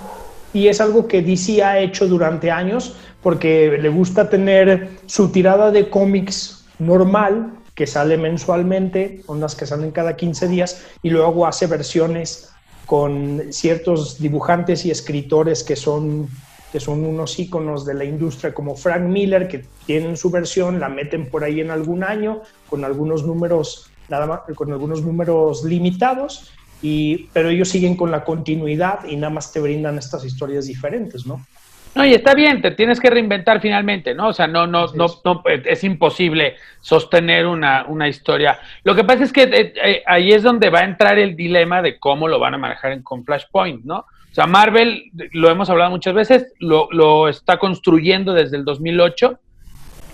[0.53, 5.71] Y es algo que DC ha hecho durante años porque le gusta tener su tirada
[5.71, 7.51] de cómics normal
[7.81, 12.51] que sale mensualmente, unas que salen cada 15 días, y luego hace versiones
[12.85, 16.28] con ciertos dibujantes y escritores que son
[16.72, 20.91] que son unos íconos de la industria como Frank Miller, que tienen su versión, la
[20.91, 26.53] meten por ahí en algún año, con algunos números, nada más, con algunos números limitados,
[26.83, 31.24] y, pero ellos siguen con la continuidad y nada más te brindan estas historias diferentes,
[31.24, 31.47] ¿no?
[31.95, 34.28] No, y está bien, te tienes que reinventar finalmente, ¿no?
[34.28, 38.61] O sea, no, no, no, no es imposible sostener una, una, historia.
[38.84, 41.82] Lo que pasa es que eh, eh, ahí es donde va a entrar el dilema
[41.82, 43.99] de cómo lo van a manejar en, con Flashpoint, ¿no?
[44.30, 49.41] O sea, Marvel, lo hemos hablado muchas veces, lo, está construyendo desde el 2008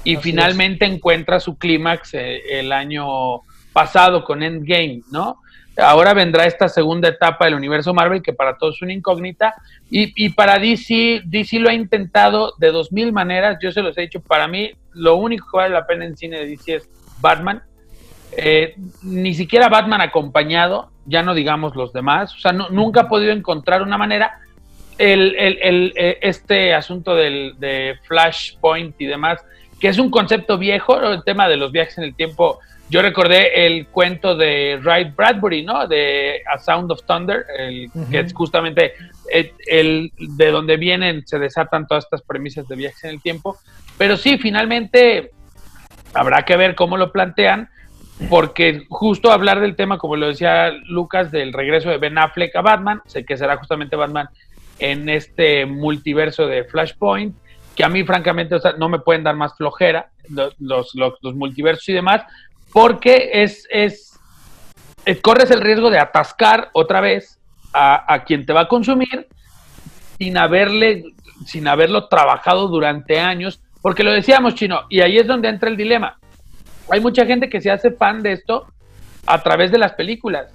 [0.05, 3.43] y finalmente encuentra su clímax eh, el año
[3.75, 5.43] pasado con Endgame, ¿no?
[5.79, 9.55] Ahora vendrá esta segunda etapa del universo Marvel que para todos es una incógnita
[9.91, 13.97] y, y para DC, DC lo ha intentado de dos mil maneras, yo se los
[13.99, 16.89] he dicho, para mí lo único que vale la pena en cine de DC es
[17.21, 17.63] Batman,
[18.37, 23.33] eh, ni siquiera Batman acompañado, ya no digamos los demás, o sea, nunca ha podido
[23.33, 24.41] encontrar una manera.
[24.99, 29.45] El, eh, este asunto del, de Flashpoint y demás,
[29.79, 32.61] que es un concepto viejo, el tema de los viajes en el tiempo.
[32.89, 35.89] Yo recordé el cuento de Wright Bradbury, ¿no?
[35.89, 38.93] De A Sound of Thunder, el, que es justamente
[39.31, 43.57] el, el, de donde vienen, se desatan todas estas premisas de viajes en el tiempo.
[43.99, 45.33] Pero sí, finalmente
[46.15, 47.71] habrá que ver cómo lo plantean
[48.31, 52.63] porque justo hablar del tema, como lo decía Lucas, del regreso de Ben Affleck a
[52.63, 54.29] Batman, sé que será justamente Batman
[54.79, 57.37] en este multiverso de Flashpoint,
[57.75, 60.11] que a mí francamente no me pueden dar más flojera
[60.59, 62.23] los, los, multiversos y demás,
[62.73, 64.19] porque es, es,
[65.05, 67.39] eh, corres el riesgo de atascar otra vez
[67.73, 69.29] a, a quien te va a consumir
[70.19, 71.05] sin haberle,
[71.47, 75.77] sin haberlo trabajado durante años, porque lo decíamos, Chino, y ahí es donde entra el
[75.77, 76.19] dilema
[76.91, 78.67] hay mucha gente que se hace fan de esto
[79.27, 80.53] a través de las películas.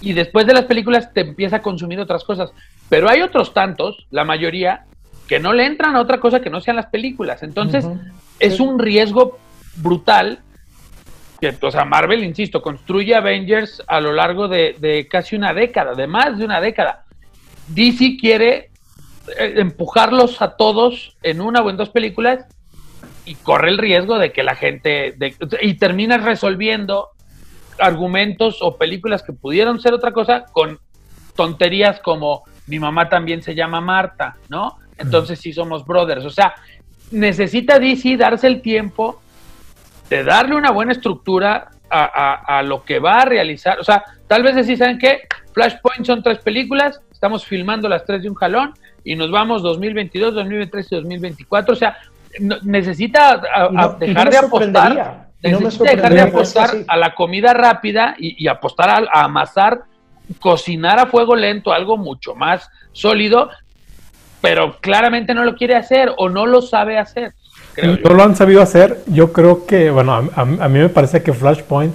[0.00, 2.50] Y después de las películas te empieza a consumir otras cosas.
[2.88, 4.84] Pero hay otros tantos, la mayoría,
[5.28, 7.42] que no le entran a otra cosa que no sean las películas.
[7.42, 7.86] Entonces,
[8.38, 9.38] es un riesgo
[9.76, 10.40] brutal.
[11.62, 16.38] O sea, Marvel, insisto, construye Avengers a lo largo de, casi una década, de más
[16.38, 17.04] de una década.
[17.68, 18.70] DC quiere
[19.38, 22.44] eh, empujarlos a todos en una o en dos películas
[23.24, 25.14] y corre el riesgo de que la gente
[25.60, 27.08] y termina resolviendo
[27.78, 30.80] argumentos o películas que pudieron ser otra cosa con
[31.36, 34.78] tonterías como mi mamá también se llama Marta, ¿no?
[35.00, 36.24] entonces sí somos brothers.
[36.24, 36.54] O sea,
[37.10, 39.20] necesita DC darse el tiempo
[40.10, 43.80] de darle una buena estructura a, lo que va a realizar.
[43.80, 45.22] O sea, tal vez decir, ¿saben qué?
[45.52, 50.34] Flashpoint son tres películas, estamos filmando las tres de un jalón y nos vamos 2022,
[50.34, 51.72] 2023 y 2024.
[51.72, 51.96] O sea,
[52.62, 53.40] necesita
[53.98, 55.30] dejar de apostar.
[55.42, 59.84] Necesita dejar de apostar a la comida rápida y, apostar a amasar
[60.38, 63.50] cocinar a fuego lento algo mucho más sólido
[64.40, 67.34] pero claramente no lo quiere hacer o no lo sabe hacer.
[67.76, 69.02] No lo han sabido hacer.
[69.06, 71.94] Yo creo que, bueno, a, mí me parece que Flashpoint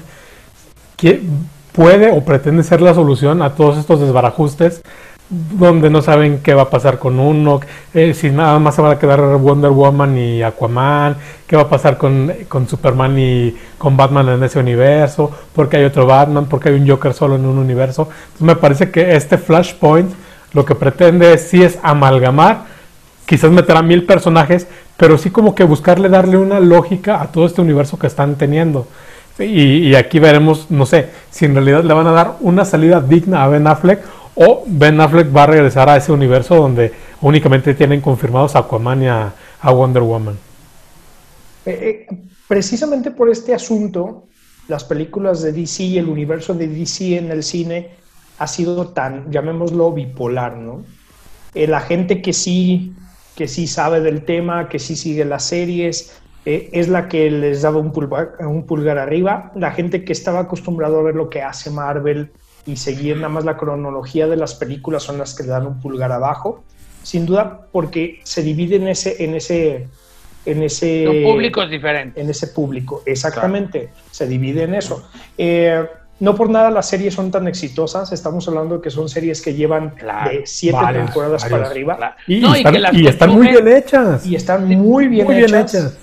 [1.72, 4.82] puede o pretende ser la solución a todos estos desbarajustes
[5.30, 7.60] donde no saben qué va a pasar con uno,
[7.94, 11.18] eh, si nada más se va a quedar Wonder Woman y Aquaman,
[11.48, 15.86] qué va a pasar con, con, Superman y con Batman en ese universo, porque hay
[15.86, 18.04] otro Batman, porque hay un Joker solo en un universo.
[18.04, 20.14] Entonces me parece que este Flashpoint
[20.54, 22.66] lo que pretende sí es amalgamar,
[23.26, 24.68] quizás meter a mil personajes,
[24.98, 28.88] pero sí como que buscarle darle una lógica a todo este universo que están teniendo.
[29.38, 33.44] Y, aquí veremos, no sé, si en realidad le van a dar una salida digna
[33.44, 34.02] a Ben Affleck
[34.36, 39.04] o Ben Affleck va a regresar a ese universo donde únicamente tienen confirmados a Aquaman
[39.04, 39.34] y a,
[39.64, 40.38] Wonder Woman.
[41.66, 42.18] Eh, eh,
[42.48, 44.26] precisamente por este asunto,
[44.68, 47.90] las películas de DC y el universo de DC en el cine
[48.38, 50.84] ha sido tan, llamémoslo, bipolar, ¿no?
[51.54, 52.94] Eh, la gente que sí,
[53.36, 57.64] que sí sabe del tema, que sí sigue las series, eh, es la que les
[57.64, 59.52] daba un pulgar, un pulgar arriba.
[59.56, 62.30] La gente que estaba acostumbrado a ver lo que hace Marvel
[62.66, 65.82] y seguir nada más la cronología de las películas son las que le dan un
[65.82, 66.64] pulgar abajo.
[67.04, 69.88] Sin duda, porque se divide en ese, en ese,
[70.46, 72.24] en ese públicos diferentes.
[72.24, 73.90] En ese público, exactamente.
[74.12, 75.08] Se divide en eso.
[75.38, 75.86] Eh,
[76.20, 78.12] no por nada las series son tan exitosas.
[78.12, 82.16] Estamos hablando de que son series que llevan de siete temporadas para arriba.
[82.28, 82.44] Y,
[83.06, 84.26] están, muy bien hechas.
[84.26, 85.98] Y están muy bien, hechas.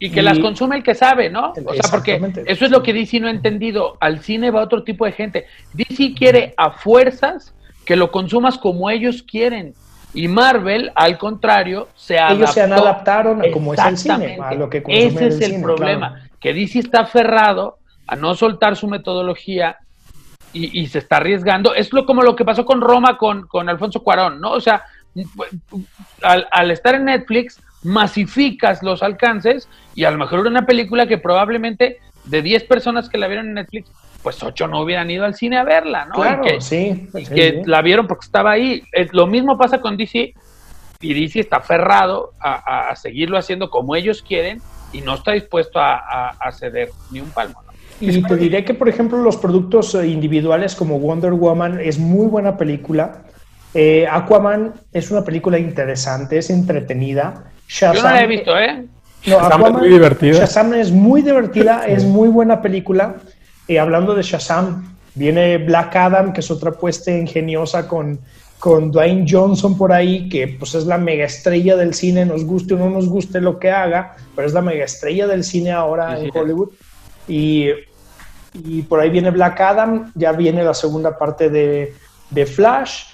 [0.00, 1.52] Y que las consume el que sabe, ¿no?
[1.64, 3.96] O sea, porque eso es lo que DC no ha entendido.
[4.00, 5.46] Al cine va otro tipo de gente.
[5.74, 7.54] DC quiere a fuerzas
[7.84, 9.74] que lo consumas como ellos quieren.
[10.14, 14.54] Y Marvel, al contrario, se Ellos se han adaptaron a como es el cine, a
[14.54, 19.78] lo que Ese es el, problema, que DC está aferrado a no soltar su metodología
[20.52, 21.74] y, se está arriesgando.
[21.74, 24.52] Es lo, como lo que pasó con Roma con, con Alfonso Cuarón, ¿no?
[24.52, 24.84] O sea,
[26.22, 31.98] al, estar en Netflix, masificas los alcances y a lo mejor una película que probablemente
[32.24, 33.90] de 10 personas que la vieron en Netflix,
[34.22, 36.14] pues 8 no hubieran ido al cine a verla, ¿no?
[36.14, 37.08] Claro, que, sí.
[37.34, 38.84] que la vieron porque estaba ahí.
[39.12, 40.34] lo mismo pasa con DC
[41.00, 46.28] y DC está aferrado a, seguirlo haciendo como ellos quieren y no está dispuesto a,
[46.28, 47.71] a ceder ni un palmo, ¿no?
[48.02, 52.26] Y te diré que, por ejemplo, los productos eh, individuales como Wonder Woman es muy
[52.26, 53.22] buena película.
[53.74, 57.44] Eh, Aquaman es una película interesante, es entretenida.
[57.68, 58.84] Shazam, Yo no la he visto, ¿eh?
[59.26, 60.32] No, Shazam es muy divertida.
[60.32, 63.16] Shazam es muy divertida, es muy buena película.
[63.68, 68.18] Eh, hablando de Shazam, viene Black Adam, que es otra apuesta ingeniosa con,
[68.58, 72.74] con Dwayne Johnson por ahí, que pues es la mega estrella del cine, nos guste
[72.74, 76.18] o no nos guste lo que haga, pero es la mega estrella del cine ahora
[76.18, 76.70] en Hollywood.
[77.28, 77.68] Y
[78.54, 81.94] y por ahí viene Black Adam, ya viene la segunda parte de,
[82.30, 83.04] de Flash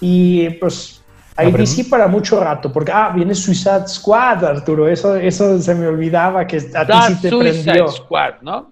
[0.00, 1.02] y pues
[1.36, 5.86] ahí DC para mucho rato, porque ah, viene Suicide Squad, Arturo, eso, eso se me
[5.86, 8.70] olvidaba que a ti sí te Suicide Squad, ¿no?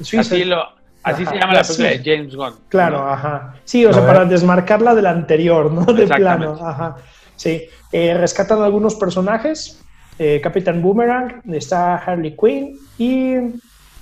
[0.00, 0.62] así, lo,
[1.02, 2.54] así se llama la película de James Gunn.
[2.68, 3.54] Claro, ajá.
[3.64, 5.84] Sí, o sea, para desmarcarla del anterior, ¿no?
[5.92, 6.96] De plano, ajá.
[7.36, 9.82] Sí, eh, rescatan algunos personajes,
[10.18, 13.36] eh, Capitán Boomerang, está Harley Quinn y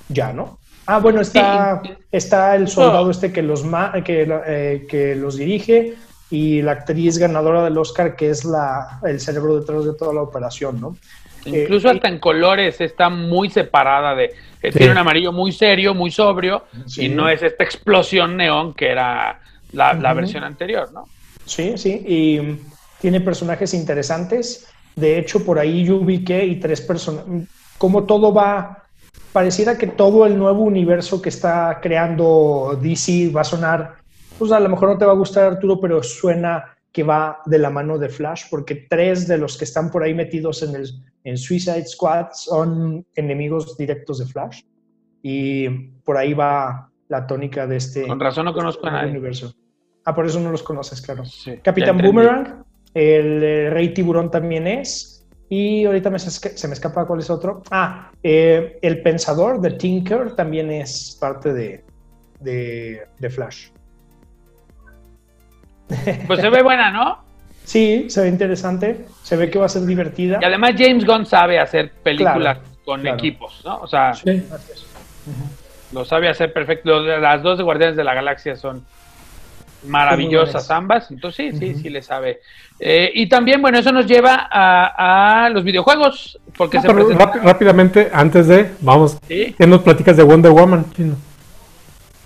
[0.08, 0.58] ya, ¿no?
[0.86, 3.62] Ah, bueno, está, está el soldado este que los,
[4.04, 5.94] que, eh, que los dirige
[6.30, 10.22] y la actriz ganadora del Oscar que es la, el cerebro detrás de toda la
[10.22, 10.96] operación, ¿no?
[11.44, 14.32] Incluso hasta en colores está muy separada de...
[14.62, 16.64] Eh, tiene un amarillo muy serio, muy sobrio,
[16.96, 19.40] y no es esta explosión neón que era
[19.72, 21.08] la, la versión anterior, ¿no?
[21.44, 22.60] Sí, sí, y
[23.00, 24.68] tiene personajes interesantes.
[24.94, 27.24] De hecho, por ahí yo ubiqué y tres personas...
[27.76, 28.81] Como todo va
[29.32, 33.96] pareciera que todo el nuevo universo que está creando DC va a sonar,
[34.38, 37.58] pues a lo mejor no te va a gustar Arturo, pero suena que va de
[37.58, 40.88] la mano de Flash, porque tres de los que están por ahí metidos en, el,
[41.24, 44.62] en Suicide Squad son enemigos directos de Flash.
[45.22, 45.68] Y
[46.04, 49.10] por ahí va la tónica de este Con razón no conozco a nadie.
[49.10, 49.54] universo.
[50.04, 51.24] Ah, por eso no los conoces, claro.
[51.24, 51.98] Sí, Capitán.
[51.98, 55.11] Boomerang, el eh, Rey Tiburón también es.
[55.54, 57.62] Y ahorita me se, me escapa cuál es otro.
[57.70, 61.84] Ah, eh, el Pensador de Tinker también es parte de,
[62.40, 63.68] de, de Flash.
[66.26, 67.18] Pues se ve buena, ¿no?
[67.64, 69.04] Sí, se ve interesante.
[69.22, 70.38] Se ve que va a ser divertida.
[70.40, 73.16] Y además James Gunn sabe hacer películas Claro, con claro.
[73.18, 73.76] equipos, ¿no?
[73.76, 74.42] O sea, Sí.
[75.92, 76.98] Lo sabe hacer perfecto.
[77.00, 78.86] Las dos de Guardianes de la Galaxia son
[79.84, 81.10] maravillosas ambas.
[81.10, 82.40] Entonces sí, sí, sí le sabe.
[82.80, 87.18] Eh, y también, bueno, eso nos lleva a, a los videojuegos, porque No, se presenta-
[87.32, 89.54] rápi- rápidamente, antes de, vamos, Sí.
[89.56, 90.84] ¿qué nos platicas de Wonder Woman?
[90.92, 91.14] chino?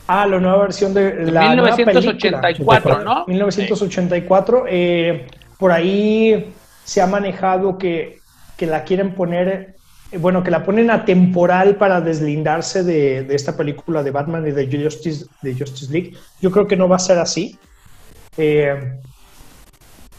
[0.08, 3.04] Ah, la nueva versión de de la nueva 1984, película.
[3.04, 3.24] ¿no?
[3.26, 4.64] 1984.
[4.68, 5.26] eh,
[5.58, 6.52] por ahí
[6.84, 8.20] se ha manejado que,
[8.56, 9.75] que la quieren poner,
[10.18, 14.52] bueno, que la ponen a temporal para deslindarse de, de esta película de Batman y
[14.52, 16.12] de Justice, de Justice League.
[16.40, 17.58] Yo creo que no va a ser así.
[18.36, 18.98] Eh,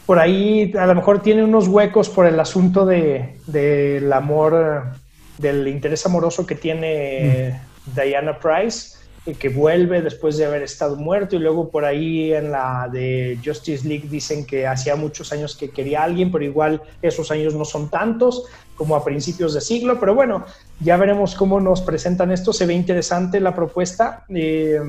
[0.08, 4.98] por ahí a lo mejor tiene unos huecos por el asunto de, del amor, eh,
[5.36, 7.60] del interés amoroso que tiene eh,
[7.94, 8.97] Diana Price, eh,
[9.34, 13.86] que vuelve después de haber estado muerto y luego por ahí en la de Justice
[13.86, 17.64] League dicen que hacía muchos años que quería a alguien, pero igual esos años no
[17.64, 18.44] son tantos
[18.76, 20.44] como a principios de siglo, pero bueno,
[20.80, 24.24] ya veremos cómo nos presentan esto, se ve interesante la propuesta.
[24.34, 24.80] eh,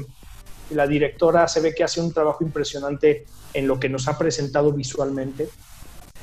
[0.71, 4.71] la directora se ve que hace un trabajo impresionante en lo que nos ha presentado
[4.71, 5.49] visualmente.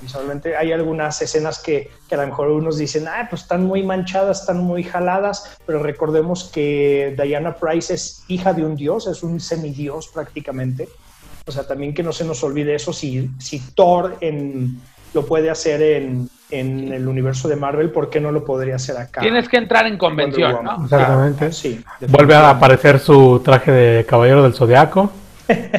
[0.03, 3.83] Visualmente hay algunas escenas que, que a lo mejor unos dicen, ah, pues están muy
[3.83, 9.23] manchadas, están muy jaladas, pero recordemos que Diana Price es hija de un dios, es
[9.23, 10.89] un semidios prácticamente.
[11.47, 14.81] O sea, también que no se nos olvide eso, si, si Thor en,
[15.15, 18.97] lo puede hacer en, en el universo de Marvel, ¿por qué no lo podría hacer
[18.97, 19.21] acá?
[19.21, 20.65] Tienes que entrar en convención.
[20.65, 20.85] ¿no?
[20.85, 21.53] Exactamente.
[21.53, 21.83] Sí.
[22.09, 25.11] Vuelve a aparecer su traje de Caballero del Zodiaco.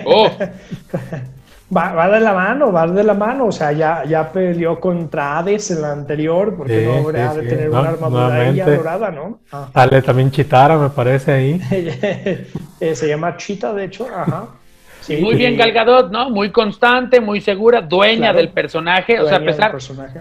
[0.05, 0.29] Oh,
[1.75, 3.47] Va, va de la mano, va de la mano.
[3.47, 7.37] O sea, ya, ya peleó contra Hades en la anterior, porque Sí, no habría sí,
[7.37, 7.49] de sí.
[7.49, 9.39] tener No, una armadura ella dorada, ¿no?
[9.51, 9.69] Ah.
[9.73, 11.61] Sale también Chitara, me parece ahí.
[12.79, 14.07] Eh, Se llama Cheetah, de hecho.
[14.15, 14.47] Ajá.
[15.01, 16.29] Sí, muy bien y- Gal Gadot, ¿no?
[16.29, 18.37] Muy constante, muy segura, dueña Claro.
[18.37, 19.19] del personaje.
[19.19, 19.75] o sea, a pesar.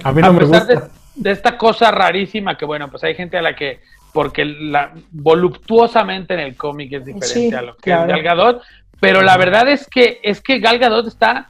[0.05, 0.91] A mí no a me pesar de, gusta.
[1.15, 3.81] de esta cosa rarísima que, bueno, pues hay gente a la que,
[4.13, 8.03] porque la voluptuosamente en el cómic es diferente Sí, a lo que claro.
[8.05, 8.63] es Gal Gadot,
[9.01, 11.49] pero la verdad es que es que Gal Gadot está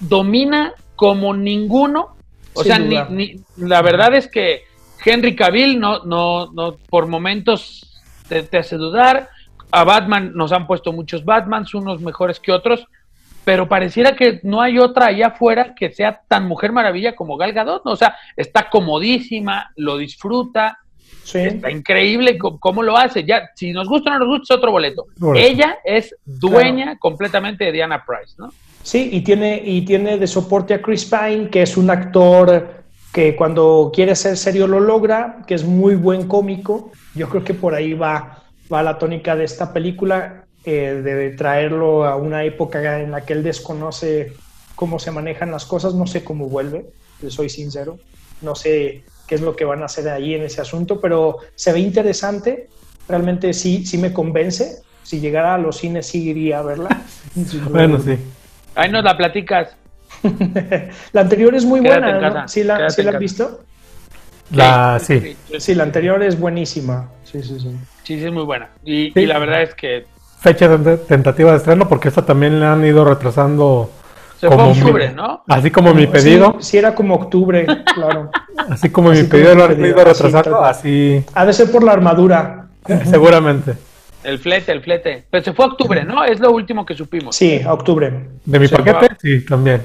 [0.00, 2.16] domina como ninguno,
[2.54, 4.62] o Sin sea, ni, ni- la verdad es que
[5.04, 9.28] Henry Cavill no, no, no, por momentos te, te hace dudar.
[9.72, 12.86] A Batman nos han puesto muchos Batmans, unos mejores que otros,
[13.44, 17.52] pero pareciera que no hay otra allá afuera que sea tan Mujer Maravilla como Gal
[17.52, 17.92] Gadot, ¿no?
[17.92, 20.78] o sea, está comodísima, lo disfruta,
[21.24, 21.38] Sí.
[21.38, 23.24] está increíble cómo lo hace.
[23.24, 25.06] Ya, si nos gusta o no nos gusta es otro boleto.
[25.16, 25.46] Boleto.
[25.46, 28.52] Ella es dueña completamente de Diana Price, ¿no?
[28.82, 32.80] Sí, y tiene, y tiene de soporte a Chris Pine, que es un actor
[33.12, 36.90] que cuando quiere ser serio lo logra, que es muy buen cómico.
[37.14, 42.04] Yo creo que por ahí va, va la tónica de esta película, eh, de traerlo
[42.04, 44.34] a una época en la que él desconoce
[44.76, 46.86] cómo se manejan las cosas, no sé cómo vuelve,
[47.28, 47.98] soy sincero,
[48.40, 51.72] no sé qué es lo que van a hacer ahí en ese asunto, pero se
[51.72, 52.68] ve interesante,
[53.08, 54.82] realmente sí, sí me convence.
[55.04, 56.88] Si llegara a los cines sí iría a verla.
[57.70, 58.18] Bueno, sí.
[58.74, 59.76] Ahí nos la platicas.
[61.12, 62.48] la anterior es muy Quédate buena, en ¿no?
[62.48, 63.60] ¿Sí la, sí la has visto?
[64.50, 65.36] La, sí.
[65.60, 67.08] Sí, la anterior es buenísima.
[67.22, 67.70] Sí, sí, sí.
[68.02, 68.70] Sí, sí, es muy buena.
[68.84, 69.20] Y, Sí.
[69.20, 70.06] y la verdad es que
[70.40, 73.92] Fecha de tentativa de estreno, porque esta también le han ido retrasando.
[74.40, 75.42] Se fue a mi- octubre, ¿no?
[75.46, 78.30] Así como mi pedido, Sí, sí era como octubre, claro.
[78.70, 80.64] así como así mi como pedido lo han ido así, retrasando,
[81.34, 82.66] Ha de ser por la armadura.
[83.04, 83.74] seguramente.
[84.22, 85.24] El flete, el flete.
[85.30, 86.22] Pero se fue a octubre, ¿no?
[86.24, 87.34] Es lo último que supimos.
[87.36, 88.12] Sí, a octubre.
[88.44, 89.16] De mi Se paquete, va.
[89.20, 89.82] sí, también.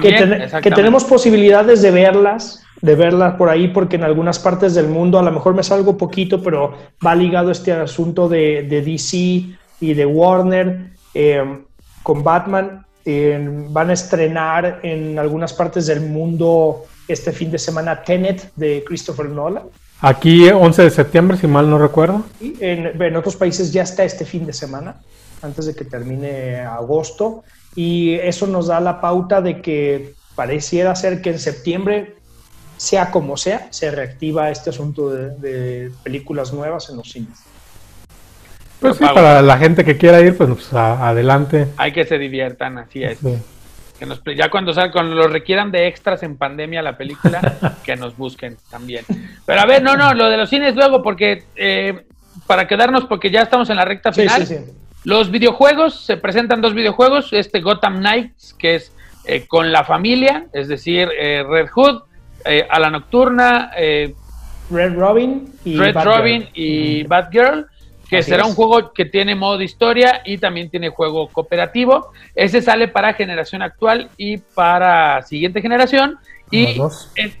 [0.00, 4.86] Que, ten- tenemos posibilidades de verlas, de verlas por ahí, porque en algunas partes del
[4.86, 9.16] mundo, a lo mejor me salgo poquito, pero va ligado este asunto de, de DC
[9.80, 11.58] y de Warner eh,
[12.04, 12.86] con Batman.
[13.06, 18.82] Eh, van a estrenar en algunas partes del mundo este fin de semana Tenet de
[18.86, 19.64] Christopher Nolan.
[20.00, 22.24] Aquí, 11 de septiembre, si mal no recuerdo.
[22.40, 24.96] Y en, en otros países ya está este fin de semana,
[25.42, 27.44] antes de que termine agosto.
[27.74, 32.16] Y eso nos da la pauta de que pareciera ser que en septiembre,
[32.76, 37.38] sea como sea, se reactiva este asunto de, de películas nuevas en los cines.
[38.80, 39.14] Pues sí, pago.
[39.14, 41.68] para la gente que quiera ir, pues, pues, a- adelante.
[41.76, 43.18] Hay que se diviertan, así es.
[43.18, 43.36] Sí.
[43.98, 47.40] Que nos, ya cuando, salga, cuando lo requieran de extras en pandemia la película,
[47.84, 49.04] que nos busquen también.
[49.46, 52.04] Pero a ver, no, no, lo de los cines luego, porque eh,
[52.46, 54.46] para quedarnos, porque ya estamos en la recta final.
[54.46, 54.72] Sí, sí, sí.
[55.04, 58.92] Los videojuegos, se presentan dos videojuegos, este Gotham Knights, que es
[59.26, 62.02] eh, con la familia, es decir, eh, Red Hood,
[62.46, 63.70] eh, a la nocturna,
[64.70, 67.66] Red Robin y Red Robin y Batgirl,
[68.16, 72.12] que será un juego que tiene modo de historia y también tiene juego cooperativo.
[72.34, 76.18] Ese sale para generación actual y para siguiente generación.
[76.50, 76.80] Y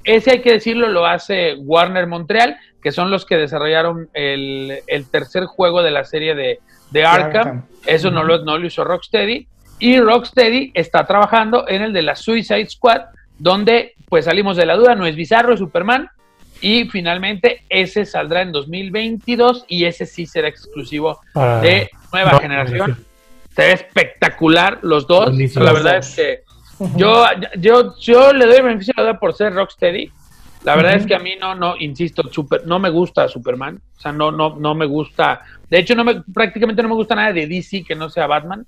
[0.04, 5.44] ese hay que decirlo, lo hace Warner Montreal, que son los que desarrollaron el, tercer
[5.44, 6.58] juego de la serie de,
[6.90, 7.66] de Arkham.
[7.86, 9.46] Eso no, lo, no lo hizo Rocksteady.
[9.78, 13.02] Y Rocksteady está trabajando en el de la Suicide Squad,
[13.38, 16.08] donde pues salimos de la duda, no es bizarro, es Superman,
[16.60, 21.20] y finalmente ese saldrá en 2022 y ese sí será exclusivo
[21.62, 23.04] de nueva generación.
[23.54, 25.36] Se ve espectacular los dos.
[25.56, 26.42] La verdad es que
[26.96, 27.24] yo,
[27.58, 30.10] yo, yo le doy beneficio a la duda por ser Rocksteady.
[30.64, 33.80] La verdad es que a mí no, no, insisto, super, no me gusta Superman.
[33.96, 35.42] O sea, no, no, no me gusta.
[35.68, 38.66] De hecho, no me, prácticamente no me gusta nada de DC que no sea Batman.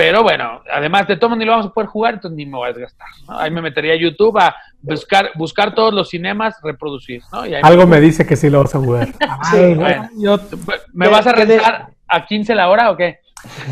[0.00, 2.70] Pero bueno, además de todo ni lo vamos a poder jugar, entonces ni me voy
[2.70, 3.06] a desgastar.
[3.28, 7.20] Ahí me metería a YouTube a buscar, buscar todos los cinemas, reproducir.
[7.30, 7.42] ¿no?
[7.62, 9.08] Algo me dice que sí lo vas a jugar.
[9.50, 9.76] sí,
[10.94, 13.18] ¿Me vas a rentar a 15 la hora o qué?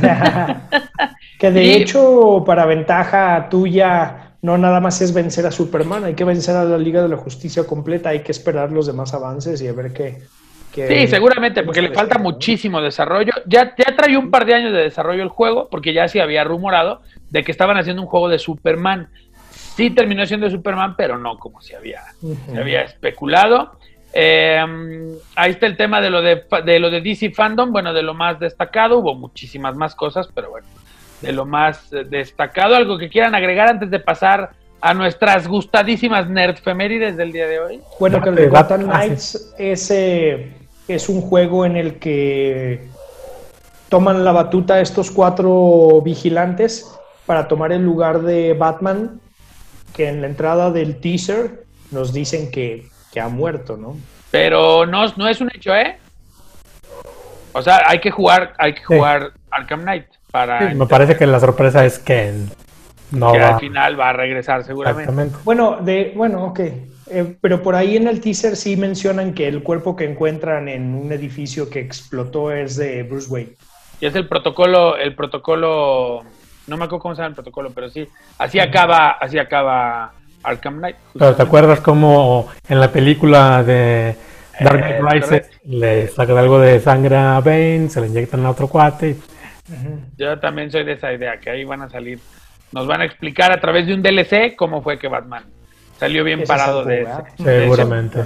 [1.39, 6.25] que de hecho, para ventaja tuya, no nada más es vencer a Superman, hay que
[6.25, 9.69] vencer a la Liga de la Justicia completa, hay que esperar los demás avances y
[9.69, 10.19] a ver qué,
[10.73, 13.33] sí, seguramente, porque le falta muchísimo desarrollo.
[13.47, 16.45] Ya, ya trae un par de años de desarrollo el juego, porque ya se había
[16.45, 19.09] rumorado de que estaban haciendo un juego de Superman.
[19.51, 23.79] Sí terminó siendo Superman, pero no como se había, se había especulado.
[24.13, 28.03] Em, ahí está el tema de lo de, de lo de DC Fandom, bueno, de
[28.03, 30.67] lo más destacado, hubo muchísimas más cosas, pero bueno,
[31.21, 37.17] de lo más destacado, algo que quieran agregar antes de pasar a nuestras gustadísimas nerdfemérides
[37.17, 37.81] del día de hoy.
[37.99, 42.89] Bueno, que el de Gotham Knights es, es un juego en el que
[43.89, 46.87] toman la batuta estos cuatro vigilantes
[47.27, 49.21] para tomar el lugar de Batman,
[49.95, 52.89] que en la entrada del teaser nos dicen que,
[53.21, 53.97] ha muerto, ¿no?
[54.31, 55.99] Pero no, no es un hecho, ¿eh?
[57.53, 60.73] O sea, hay que jugar, hay que jugar Arkham Knight para.
[60.73, 62.33] me parece que la sorpresa es que
[63.11, 65.35] no que al final va a regresar seguramente.
[65.45, 66.61] Bueno, de, bueno, ok.
[67.11, 70.95] Eh, pero por ahí en el teaser sí mencionan que el cuerpo que encuentran en
[70.95, 73.53] un edificio que explotó es de Bruce Wayne.
[74.01, 76.23] Y es el protocolo, el protocolo,
[76.67, 78.07] no me acuerdo cómo se llama el protocolo, pero sí,
[78.39, 80.13] así acaba, así acaba
[80.43, 80.97] Arkham Knight.
[81.15, 84.15] Pero te acuerdas cómo en la película de
[84.61, 88.51] Dark Knight eh, Rises le sacan algo de sangre a Bane, se le inyectan a
[88.51, 89.17] otro cuate.
[90.17, 92.21] Yo también soy de esa idea, que ahí van a salir,
[92.73, 95.45] nos van a explicar a través de un DLC cómo fue que Batman
[95.99, 97.13] Salió bien parado de ese.
[97.43, 98.21] Seguramente.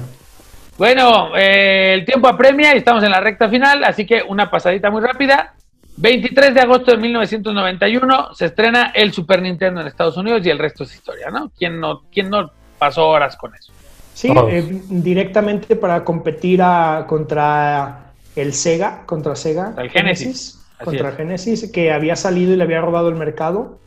[0.77, 4.91] bueno, eh, el tiempo apremia y estamos en la recta final, así que una pasadita
[4.91, 5.55] muy rápida.
[5.97, 10.59] 23 de agosto de 1991 se estrena el Super Nintendo en Estados Unidos y el
[10.59, 11.51] resto es historia, ¿no?
[11.57, 13.73] ¿Quién no, quién no pasó horas con eso?
[14.15, 16.63] Sí, eh, directamente para competir
[17.07, 19.75] contra el Sega, contra Sega.
[19.79, 20.63] El Genesis.
[20.83, 23.79] contra Genesis, que había salido y le había robado el mercado.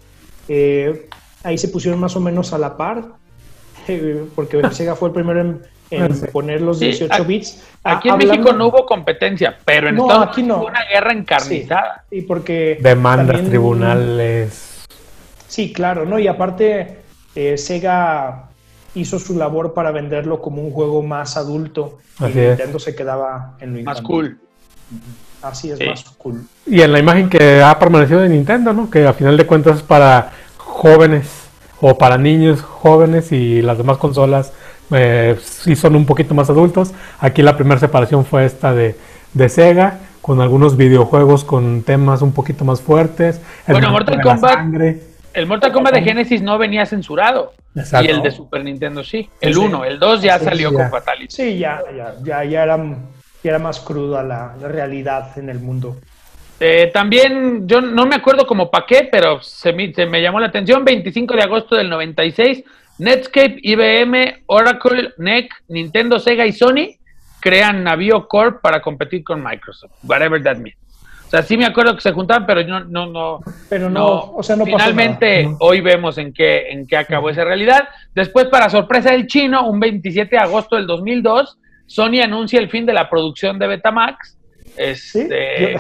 [0.48, 1.10] Eh,
[1.44, 3.04] ahí se pusieron más o menos a la par.
[4.36, 5.62] porque Sega fue el primero en,
[6.32, 7.64] poner los 18 bits.
[7.84, 12.04] Aquí en México no hubo competencia, pero en Estados Unidos hubo una guerra encarnizada.
[12.10, 14.86] y porque demandas tribunales.
[15.48, 16.20] Sí, claro, ¿no?
[16.20, 16.98] Y aparte,
[17.36, 18.50] eh, Sega
[18.96, 23.78] hizo su labor para venderlo como un juego más adulto y Nintendo se quedaba en
[23.78, 24.40] lo Más cool.
[25.46, 26.42] Así es, más cool.
[26.66, 28.90] Y en la imagen que ha permanecido de Nintendo, ¿no?
[28.90, 31.48] Que a final de cuentas es para jóvenes
[31.82, 34.54] o para niños jóvenes y las demás consolas
[34.92, 36.94] eh, sí son un poquito más adultos.
[37.20, 38.96] Aquí la primera separación fue esta de,
[39.50, 43.40] Sega, con algunos videojuegos con temas un poquito más fuertes.
[43.68, 44.60] bueno, Mortal Kombat.
[45.34, 47.54] El Mortal Kombat de Genesis no venía censurado.
[47.76, 49.30] Y el de Super Nintendo sí.
[49.42, 51.36] El 1, el 2 ya salió con Fatality.
[51.36, 51.82] Sí, ya,
[52.24, 52.78] ya, ya, era,
[53.46, 55.98] ya era más cruda la realidad en el mundo.
[56.60, 60.48] Eh, también, yo no me acuerdo como para qué, pero se me, me, llamó la
[60.48, 60.84] atención.
[60.84, 62.64] 25 de agosto del 96,
[62.98, 66.98] Netscape, IBM, Oracle, NEC, Nintendo, Sega y Sony
[67.40, 69.92] crean Navio Corp para competir con Microsoft.
[70.04, 70.78] Whatever that means.
[71.28, 73.40] O sea, sí me acuerdo que se juntaban, pero no, no, no.
[73.70, 77.90] Pero no, o sea, no Finalmente, hoy vemos en qué, en qué acabó esa realidad.
[78.16, 82.86] Después, para sorpresa del chino, un 27 de agosto del 2002, Sony anuncia el fin
[82.86, 84.38] de la producción de Betamax
[84.78, 85.78] este,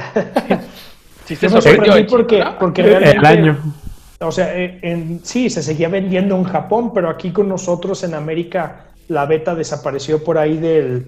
[1.25, 1.35] ¿Sí?
[1.35, 3.57] se sorprendió porque, porque realmente, el año.
[4.19, 8.13] O sea, eh, en, sí, se seguía vendiendo en Japón, pero aquí con nosotros en
[8.13, 11.07] América la beta desapareció por ahí del...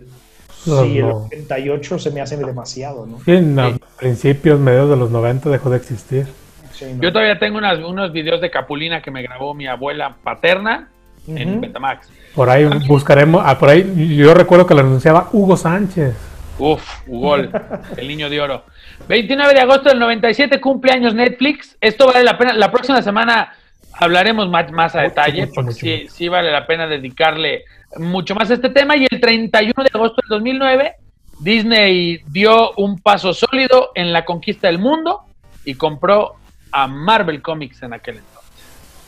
[0.65, 1.15] No, sí, el no.
[1.27, 3.19] 88 se me hace demasiado, ¿no?
[3.23, 6.27] Sí, en a principios, medios de los 90 dejó de existir.
[6.73, 7.01] Sí, ¿no?
[7.01, 10.89] Yo todavía tengo unas- unos videos de Capulina que me grabó mi abuela paterna
[11.27, 11.61] en Ujú.
[11.61, 12.09] Betamax.
[12.35, 16.15] Por ahí buscaremos, ah, por ahí yo recuerdo que lo anunciaba Hugo Sánchez.
[16.59, 17.51] Uf, Ugol,
[17.97, 18.63] el niño de oro.
[19.07, 21.77] 29 de agosto del 97, cumpleaños Netflix.
[21.79, 22.53] Esto vale la pena.
[22.53, 23.53] La próxima semana
[23.93, 26.13] hablaremos más, más a Mucho, detalle, mucho, porque mucho, sí, mucho.
[26.15, 27.63] sí vale la pena dedicarle
[27.97, 28.97] mucho más a este tema.
[28.97, 30.95] Y el 31 de agosto del 2009,
[31.39, 35.21] Disney dio un paso sólido en la conquista del mundo
[35.63, 36.35] y compró
[36.71, 38.51] a Marvel Comics en aquel entonces.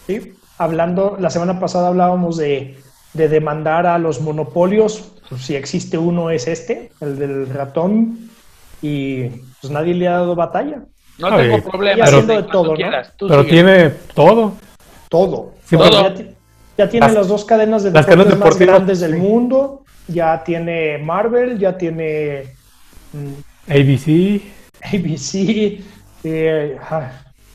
[0.05, 2.77] Sí, hablando, la semana pasada hablábamos de,
[3.13, 8.29] de demandar a los monopolios, pues, si existe uno es este, el del ratón,
[8.81, 9.25] y
[9.61, 10.83] pues nadie le ha dado batalla.
[11.17, 12.05] No Ay, tengo problema.
[12.05, 12.23] pero-
[13.45, 14.53] tiene todo.
[15.09, 15.53] Todo.
[15.65, 15.89] Sí, Todo.
[16.03, 16.29] Ya, ti-
[16.77, 19.17] ya tiene Las- las, dos cadenas de las deportes cadenas más grandes del sí.
[19.19, 22.53] mundo, ya tiene Marvel, ya tiene
[23.13, 24.41] mm, ABC,
[24.81, 25.81] ABC,
[26.23, 27.11] eh, ah,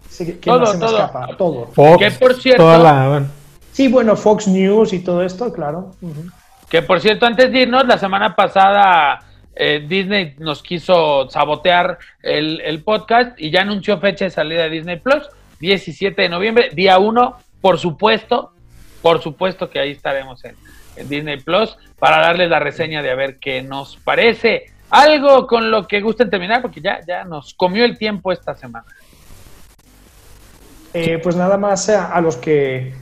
[0.09, 0.97] sí, ¿qué Todo, más se me todo.
[0.99, 1.37] escapa?
[1.39, 1.67] Todo.
[1.73, 1.99] Fox.
[1.99, 3.27] Que, por cierto- toda la- bueno,
[3.75, 5.91] Sí, bueno, Fox News y todo esto, claro.
[6.71, 9.19] Que por cierto, antes de irnos, la semana pasada
[9.57, 14.71] eh, Disney nos quiso sabotear el, el podcast y ya anunció fecha de salida de
[14.71, 15.29] Disney Plus,
[15.59, 18.53] 17 de noviembre, día 1, por supuesto,
[19.03, 20.55] por supuesto que ahí estaremos en,
[20.95, 24.67] en Disney Plus para darles la reseña de a ver qué nos parece.
[24.89, 28.87] Algo con lo que gusten terminar, porque ya, ya nos comió el tiempo esta semana.
[30.93, 32.95] Eh, pues nada más a, a los que,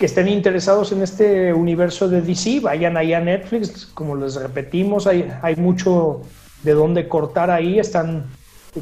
[0.00, 5.06] que estén interesados en este universo de DC, vayan ahí a Netflix, como les repetimos,
[5.06, 6.22] hay, hay mucho
[6.62, 8.24] de dónde cortar ahí, están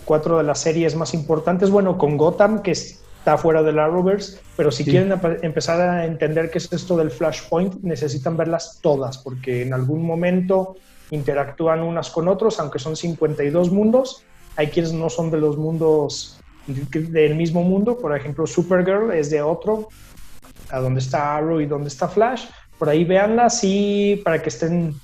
[0.04, 4.70] cuatro de las series más importantes, bueno, con Gotham, que está fuera del Arrowverse, pero
[4.70, 4.90] si Sí.
[4.92, 5.12] quieren
[5.42, 10.76] empezar a entender qué es esto del Flashpoint, necesitan verlas todas, porque en algún momento
[11.10, 14.22] interactúan unas con otros, aunque son 52 mundos,
[14.54, 16.38] hay quienes no son de los mundos
[16.68, 19.88] del mismo mundo, por ejemplo, Supergirl es de otro,
[20.70, 22.44] a donde está Arrow y donde está Flash,
[22.78, 24.94] por ahí véanlas y para que estén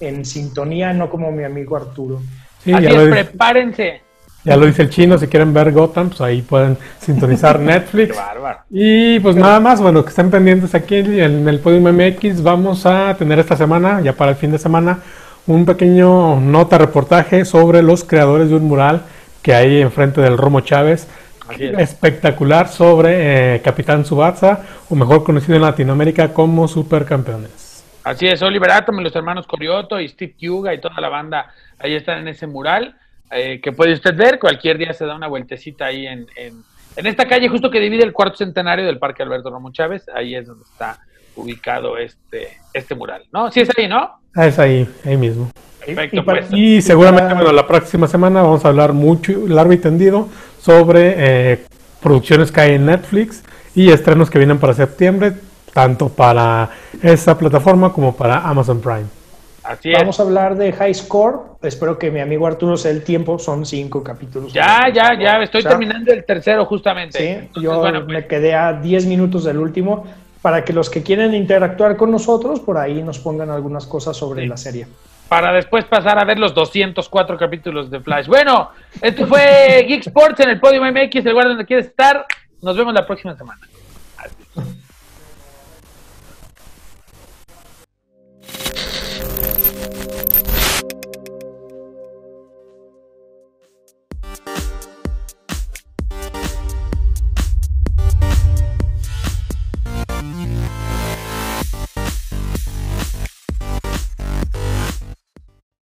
[0.00, 2.20] en sintonía, no como mi amigo Arturo.
[2.62, 4.00] sí, Así ya, es, lo, dice- prepárense.
[4.44, 8.16] ya lo dice el chino, si quieren ver Gotham, pues ahí pueden sintonizar Qué Netflix.
[8.16, 8.58] bárbaro.
[8.70, 12.42] Y pues nada más, bueno, que estén pendientes aquí en el Podium MX.
[12.42, 14.98] Vamos a tener esta semana, ya para el fin de semana,
[15.46, 19.02] un pequeño nota reportaje sobre los creadores de un mural
[19.42, 21.06] que hay enfrente del Romo Chávez.
[21.50, 21.78] Es.
[21.78, 27.84] Espectacular sobre eh, Capitán Subatza, o mejor conocido en Latinoamérica como Supercampeones.
[28.04, 31.52] Así es, Oliver Atom y los hermanos Corioto y Steve Yuga y toda la banda
[31.78, 32.96] ahí están en ese mural
[33.32, 34.38] eh, que puede usted ver.
[34.38, 36.62] Cualquier día se da una vueltecita ahí en, en,
[36.96, 40.06] en esta calle, justo que divide el cuarto centenario del Parque Alberto Romo Chávez.
[40.14, 41.00] Ahí es donde está
[41.34, 43.50] ubicado este, este mural, ¿no?
[43.50, 44.20] Sí es ahí, ¿no?
[44.34, 45.50] Ah, es ahí, ahí mismo.
[45.86, 46.52] Perfecto, Y para- pues.
[46.52, 50.28] Y seguramente, para- bueno, la próxima semana vamos a hablar mucho, largo y tendido,
[50.60, 51.64] sobre eh,
[52.02, 53.42] producciones que hay en Netflix
[53.74, 55.32] y estrenos que vienen para septiembre,
[55.72, 56.70] tanto para
[57.02, 59.04] esa plataforma como para Amazon Prime.
[59.62, 59.98] Así es.
[59.98, 63.36] Vamos a hablar de High Score, espero que mi amigo Arturo se dé el tiempo,
[63.38, 64.52] son cinco capítulos.
[64.52, 67.18] Ya, ya, ya, estoy O sea, terminando el tercero justamente.
[67.18, 70.04] Sí, Entonces, yo bueno, pues, me quedé a 10 minutos del último
[70.40, 74.42] para que los que quieren interactuar con nosotros por ahí nos pongan algunas cosas sobre
[74.42, 74.48] Sí.
[74.48, 74.86] la serie.
[75.28, 78.26] Para después pasar a ver los 204 capítulos de Flash.
[78.26, 78.70] Bueno,
[79.00, 82.26] esto fue Geek Sports en el Podio MX, el lugar donde quieres estar.
[82.62, 83.60] Nos vemos la próxima semana.